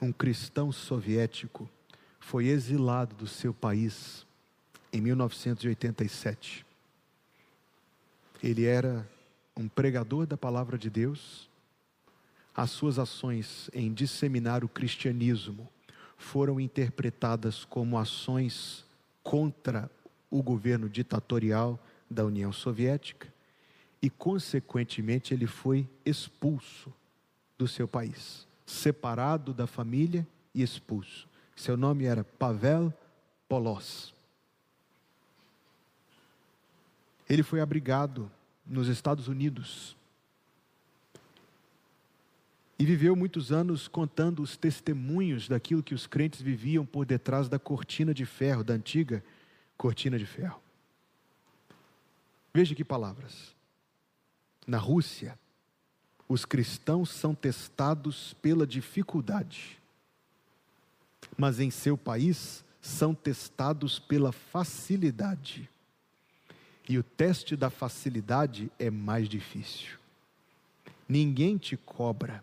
um 0.00 0.12
cristão 0.12 0.72
soviético, 0.72 1.68
foi 2.18 2.46
exilado 2.46 3.14
do 3.14 3.26
seu 3.26 3.52
país 3.52 4.26
em 4.92 5.00
1987. 5.00 6.64
Ele 8.42 8.64
era 8.64 9.08
um 9.56 9.68
pregador 9.68 10.26
da 10.26 10.36
palavra 10.36 10.78
de 10.78 10.88
Deus. 10.88 11.48
As 12.54 12.70
suas 12.70 12.98
ações 12.98 13.70
em 13.72 13.92
disseminar 13.92 14.64
o 14.64 14.68
cristianismo 14.68 15.68
foram 16.16 16.58
interpretadas 16.60 17.64
como 17.64 17.98
ações 17.98 18.84
contra 19.22 19.90
o 20.30 20.42
governo 20.42 20.88
ditatorial 20.88 21.78
da 22.08 22.24
União 22.24 22.52
Soviética 22.52 23.32
e, 24.02 24.08
consequentemente, 24.08 25.34
ele 25.34 25.46
foi 25.46 25.88
expulso 26.04 26.92
do 27.58 27.68
seu 27.68 27.86
país, 27.86 28.46
separado 28.64 29.52
da 29.52 29.66
família 29.66 30.26
e 30.54 30.62
expulso. 30.62 31.28
Seu 31.54 31.76
nome 31.76 32.04
era 32.04 32.24
Pavel 32.24 32.92
Polos. 33.48 34.14
Ele 37.28 37.42
foi 37.42 37.60
abrigado 37.60 38.30
nos 38.66 38.88
Estados 38.88 39.28
Unidos 39.28 39.96
e 42.80 42.84
viveu 42.86 43.14
muitos 43.14 43.52
anos 43.52 43.86
contando 43.86 44.40
os 44.40 44.56
testemunhos 44.56 45.46
daquilo 45.46 45.82
que 45.82 45.94
os 45.94 46.06
crentes 46.06 46.40
viviam 46.40 46.86
por 46.86 47.04
detrás 47.04 47.46
da 47.46 47.58
cortina 47.58 48.14
de 48.14 48.24
ferro, 48.24 48.64
da 48.64 48.72
antiga 48.72 49.22
cortina 49.76 50.18
de 50.18 50.24
ferro. 50.24 50.58
Veja 52.54 52.74
que 52.74 52.82
palavras. 52.82 53.54
Na 54.66 54.78
Rússia, 54.78 55.38
os 56.26 56.46
cristãos 56.46 57.10
são 57.10 57.34
testados 57.34 58.32
pela 58.40 58.66
dificuldade, 58.66 59.78
mas 61.36 61.60
em 61.60 61.70
seu 61.70 61.98
país 61.98 62.64
são 62.80 63.14
testados 63.14 63.98
pela 63.98 64.32
facilidade. 64.32 65.68
E 66.88 66.96
o 66.96 67.02
teste 67.02 67.56
da 67.56 67.68
facilidade 67.68 68.72
é 68.78 68.88
mais 68.88 69.28
difícil. 69.28 69.98
Ninguém 71.06 71.58
te 71.58 71.76
cobra, 71.76 72.42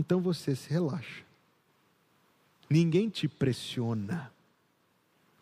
então 0.00 0.20
você 0.20 0.56
se 0.56 0.70
relaxa. 0.70 1.22
Ninguém 2.68 3.10
te 3.10 3.28
pressiona, 3.28 4.32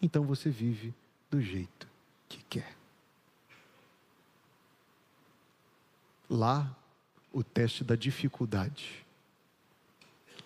então 0.02 0.24
você 0.24 0.50
vive 0.50 0.92
do 1.30 1.40
jeito 1.40 1.86
que 2.28 2.42
quer. 2.44 2.76
Lá, 6.28 6.76
o 7.32 7.44
teste 7.44 7.84
da 7.84 7.94
dificuldade 7.94 9.06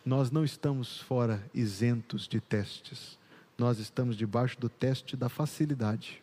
nós 0.05 0.33
não 0.33 0.45
estamos 0.45 0.99
fora 0.99 1.49
isentos 1.55 2.27
de 2.27 2.41
testes. 2.41 3.17
Nós 3.57 3.79
estamos 3.79 4.17
debaixo 4.17 4.59
do 4.59 4.69
teste 4.69 5.17
da 5.17 5.29
facilidade. 5.29 6.21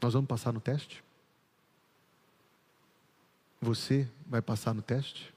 Nós 0.00 0.14
vamos 0.14 0.26
passar 0.26 0.52
no 0.52 0.60
teste? 0.60 1.04
Você 3.62 4.08
vai 4.26 4.42
passar 4.42 4.74
no 4.74 4.82
teste? 4.82 5.32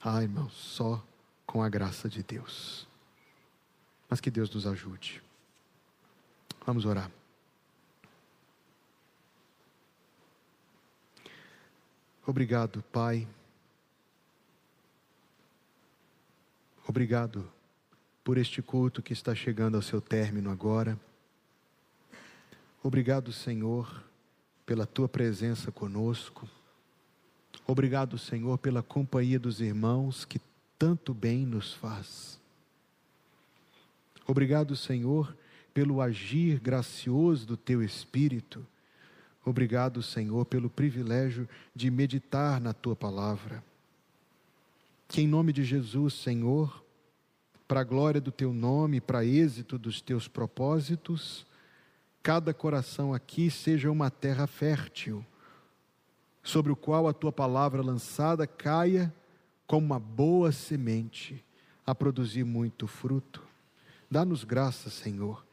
Ah, 0.00 0.20
irmãos, 0.20 0.52
só 0.52 1.00
com 1.46 1.62
a 1.62 1.68
graça 1.68 2.08
de 2.08 2.24
Deus. 2.24 2.88
Mas 4.10 4.20
que 4.20 4.32
Deus 4.32 4.52
nos 4.52 4.66
ajude. 4.66 5.22
Vamos 6.66 6.84
orar. 6.84 7.08
Obrigado, 12.26 12.82
Pai. 12.90 13.28
Obrigado 16.84 17.48
por 18.24 18.36
este 18.38 18.60
culto 18.60 19.00
que 19.00 19.12
está 19.12 19.36
chegando 19.36 19.76
ao 19.76 19.82
seu 19.82 20.00
término 20.00 20.50
agora. 20.50 20.98
Obrigado, 22.82 23.32
Senhor, 23.32 24.02
pela 24.66 24.84
tua 24.84 25.08
presença 25.08 25.70
conosco. 25.70 26.57
Obrigado, 27.68 28.18
Senhor, 28.18 28.58
pela 28.58 28.82
companhia 28.82 29.38
dos 29.38 29.60
irmãos 29.60 30.24
que 30.24 30.40
tanto 30.76 31.14
bem 31.14 31.46
nos 31.46 31.72
faz. 31.72 32.40
Obrigado, 34.26 34.74
Senhor, 34.74 35.36
pelo 35.72 36.00
agir 36.00 36.58
gracioso 36.58 37.46
do 37.46 37.56
teu 37.56 37.80
Espírito 37.80 38.66
Obrigado, 39.48 40.02
Senhor, 40.02 40.44
pelo 40.44 40.68
privilégio 40.68 41.48
de 41.74 41.90
meditar 41.90 42.60
na 42.60 42.74
tua 42.74 42.94
palavra. 42.94 43.64
Que 45.08 45.22
em 45.22 45.26
nome 45.26 45.54
de 45.54 45.64
Jesus, 45.64 46.12
Senhor, 46.12 46.84
para 47.66 47.80
a 47.80 47.84
glória 47.84 48.20
do 48.20 48.30
teu 48.30 48.52
nome, 48.52 49.00
para 49.00 49.24
êxito 49.24 49.78
dos 49.78 50.02
teus 50.02 50.28
propósitos, 50.28 51.46
cada 52.22 52.52
coração 52.52 53.14
aqui 53.14 53.50
seja 53.50 53.90
uma 53.90 54.10
terra 54.10 54.46
fértil, 54.46 55.24
sobre 56.48 56.72
o 56.72 56.76
qual 56.76 57.06
a 57.06 57.12
tua 57.12 57.30
palavra 57.30 57.82
lançada 57.82 58.46
caia 58.46 59.14
como 59.66 59.84
uma 59.84 60.00
boa 60.00 60.50
semente, 60.50 61.44
a 61.84 61.94
produzir 61.94 62.42
muito 62.42 62.86
fruto. 62.86 63.42
Dá-nos 64.10 64.44
graça, 64.44 64.88
Senhor, 64.88 65.44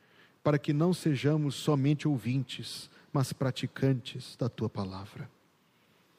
para 0.41 0.57
que 0.57 0.71
não 0.71 0.93
sejamos 0.93 1.55
somente 1.55 2.07
ouvintes, 2.07 2.89
mas 3.11 3.33
praticantes 3.33 4.37
da 4.37 4.47
tua 4.47 4.69
palavra. 4.69 5.29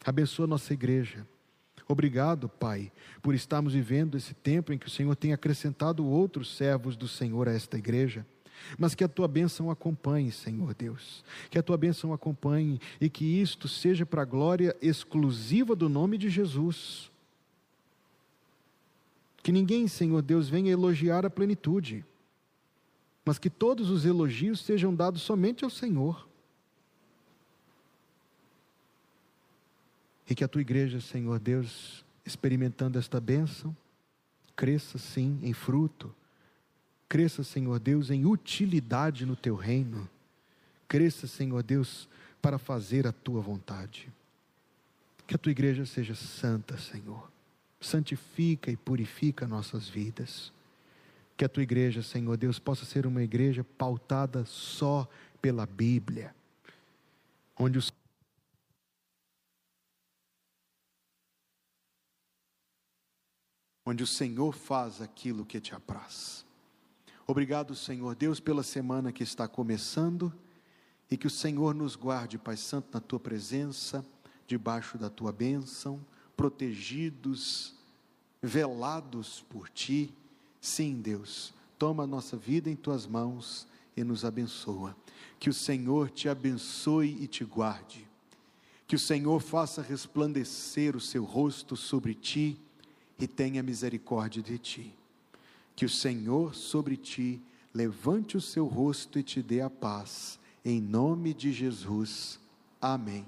Abençoa 0.04 0.46
nossa 0.46 0.74
igreja. 0.74 1.26
Obrigado, 1.88 2.46
Pai, 2.46 2.92
por 3.22 3.34
estarmos 3.34 3.72
vivendo 3.72 4.18
esse 4.18 4.34
tempo 4.34 4.74
em 4.74 4.78
que 4.78 4.88
o 4.88 4.90
Senhor 4.90 5.16
tem 5.16 5.32
acrescentado 5.32 6.04
outros 6.04 6.54
servos 6.54 6.98
do 6.98 7.08
Senhor 7.08 7.48
a 7.48 7.52
esta 7.52 7.78
igreja. 7.78 8.26
Mas 8.78 8.94
que 8.94 9.04
a 9.04 9.08
tua 9.08 9.28
bênção 9.28 9.70
acompanhe, 9.70 10.30
Senhor 10.32 10.74
Deus. 10.74 11.24
Que 11.50 11.58
a 11.58 11.62
tua 11.62 11.76
bênção 11.76 12.12
acompanhe 12.12 12.80
e 13.00 13.08
que 13.08 13.24
isto 13.24 13.68
seja 13.68 14.04
para 14.04 14.22
a 14.22 14.24
glória 14.24 14.76
exclusiva 14.80 15.76
do 15.76 15.88
nome 15.88 16.18
de 16.18 16.28
Jesus. 16.28 17.10
Que 19.42 19.52
ninguém, 19.52 19.86
Senhor 19.86 20.22
Deus, 20.22 20.48
venha 20.48 20.72
elogiar 20.72 21.24
a 21.24 21.30
plenitude, 21.30 22.04
mas 23.24 23.38
que 23.38 23.48
todos 23.48 23.90
os 23.90 24.04
elogios 24.04 24.60
sejam 24.60 24.94
dados 24.94 25.22
somente 25.22 25.64
ao 25.64 25.70
Senhor. 25.70 26.26
E 30.28 30.34
que 30.34 30.42
a 30.42 30.48
tua 30.48 30.60
igreja, 30.60 31.00
Senhor 31.00 31.38
Deus, 31.38 32.04
experimentando 32.24 32.98
esta 32.98 33.20
bênção, 33.20 33.76
cresça 34.56 34.98
sim 34.98 35.38
em 35.42 35.52
fruto, 35.52 36.12
cresça, 37.08 37.42
Senhor 37.42 37.78
Deus, 37.78 38.10
em 38.10 38.26
utilidade 38.26 39.24
no 39.24 39.36
teu 39.36 39.54
reino, 39.54 40.08
cresça, 40.88 41.26
Senhor 41.26 41.62
Deus, 41.62 42.08
para 42.40 42.58
fazer 42.58 43.06
a 43.06 43.12
tua 43.12 43.40
vontade. 43.40 44.08
Que 45.26 45.34
a 45.34 45.38
tua 45.38 45.50
igreja 45.50 45.84
seja 45.84 46.14
santa, 46.14 46.78
Senhor. 46.78 47.30
Santifica 47.80 48.70
e 48.70 48.76
purifica 48.76 49.46
nossas 49.46 49.88
vidas. 49.88 50.52
Que 51.36 51.44
a 51.44 51.48
tua 51.48 51.62
igreja, 51.62 52.02
Senhor 52.02 52.36
Deus, 52.36 52.58
possa 52.58 52.84
ser 52.84 53.06
uma 53.06 53.22
igreja 53.22 53.64
pautada 53.76 54.44
só 54.44 55.08
pela 55.42 55.66
Bíblia, 55.66 56.34
onde 57.58 57.78
os 57.78 57.92
onde 63.84 64.02
o 64.02 64.06
Senhor 64.06 64.52
faz 64.52 65.00
aquilo 65.00 65.44
que 65.44 65.60
te 65.60 65.74
apraz. 65.74 66.45
Obrigado, 67.28 67.74
Senhor 67.74 68.14
Deus, 68.14 68.38
pela 68.38 68.62
semana 68.62 69.10
que 69.10 69.24
está 69.24 69.48
começando 69.48 70.32
e 71.10 71.16
que 71.16 71.26
o 71.26 71.30
Senhor 71.30 71.74
nos 71.74 71.96
guarde, 71.96 72.38
Pai 72.38 72.56
Santo, 72.56 72.88
na 72.92 73.00
tua 73.00 73.18
presença, 73.18 74.06
debaixo 74.46 74.96
da 74.96 75.10
tua 75.10 75.32
bênção, 75.32 76.00
protegidos, 76.36 77.74
velados 78.40 79.44
por 79.48 79.68
ti. 79.68 80.14
Sim, 80.60 81.00
Deus, 81.00 81.52
toma 81.76 82.04
a 82.04 82.06
nossa 82.06 82.36
vida 82.36 82.70
em 82.70 82.76
tuas 82.76 83.08
mãos 83.08 83.66
e 83.96 84.04
nos 84.04 84.24
abençoa. 84.24 84.96
Que 85.40 85.50
o 85.50 85.54
Senhor 85.54 86.10
te 86.10 86.28
abençoe 86.28 87.18
e 87.20 87.26
te 87.26 87.44
guarde. 87.44 88.06
Que 88.86 88.94
o 88.94 89.00
Senhor 89.00 89.40
faça 89.40 89.82
resplandecer 89.82 90.94
o 90.94 91.00
seu 91.00 91.24
rosto 91.24 91.74
sobre 91.76 92.14
ti 92.14 92.56
e 93.18 93.26
tenha 93.26 93.64
misericórdia 93.64 94.40
de 94.40 94.58
ti. 94.58 94.94
Que 95.76 95.84
o 95.84 95.90
Senhor 95.90 96.54
sobre 96.54 96.96
ti 96.96 97.38
levante 97.74 98.34
o 98.34 98.40
seu 98.40 98.64
rosto 98.66 99.18
e 99.18 99.22
te 99.22 99.42
dê 99.42 99.60
a 99.60 99.68
paz. 99.68 100.38
Em 100.64 100.80
nome 100.80 101.34
de 101.34 101.52
Jesus. 101.52 102.40
Amém. 102.80 103.26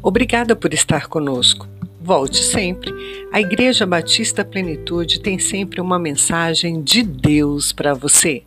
Obrigada 0.00 0.54
por 0.54 0.72
estar 0.72 1.08
conosco. 1.08 1.66
Volte 2.00 2.36
sempre. 2.36 2.92
A 3.32 3.40
Igreja 3.40 3.84
Batista 3.84 4.44
Plenitude 4.44 5.18
tem 5.18 5.40
sempre 5.40 5.80
uma 5.80 5.98
mensagem 5.98 6.80
de 6.80 7.02
Deus 7.02 7.72
para 7.72 7.94
você. 7.94 8.44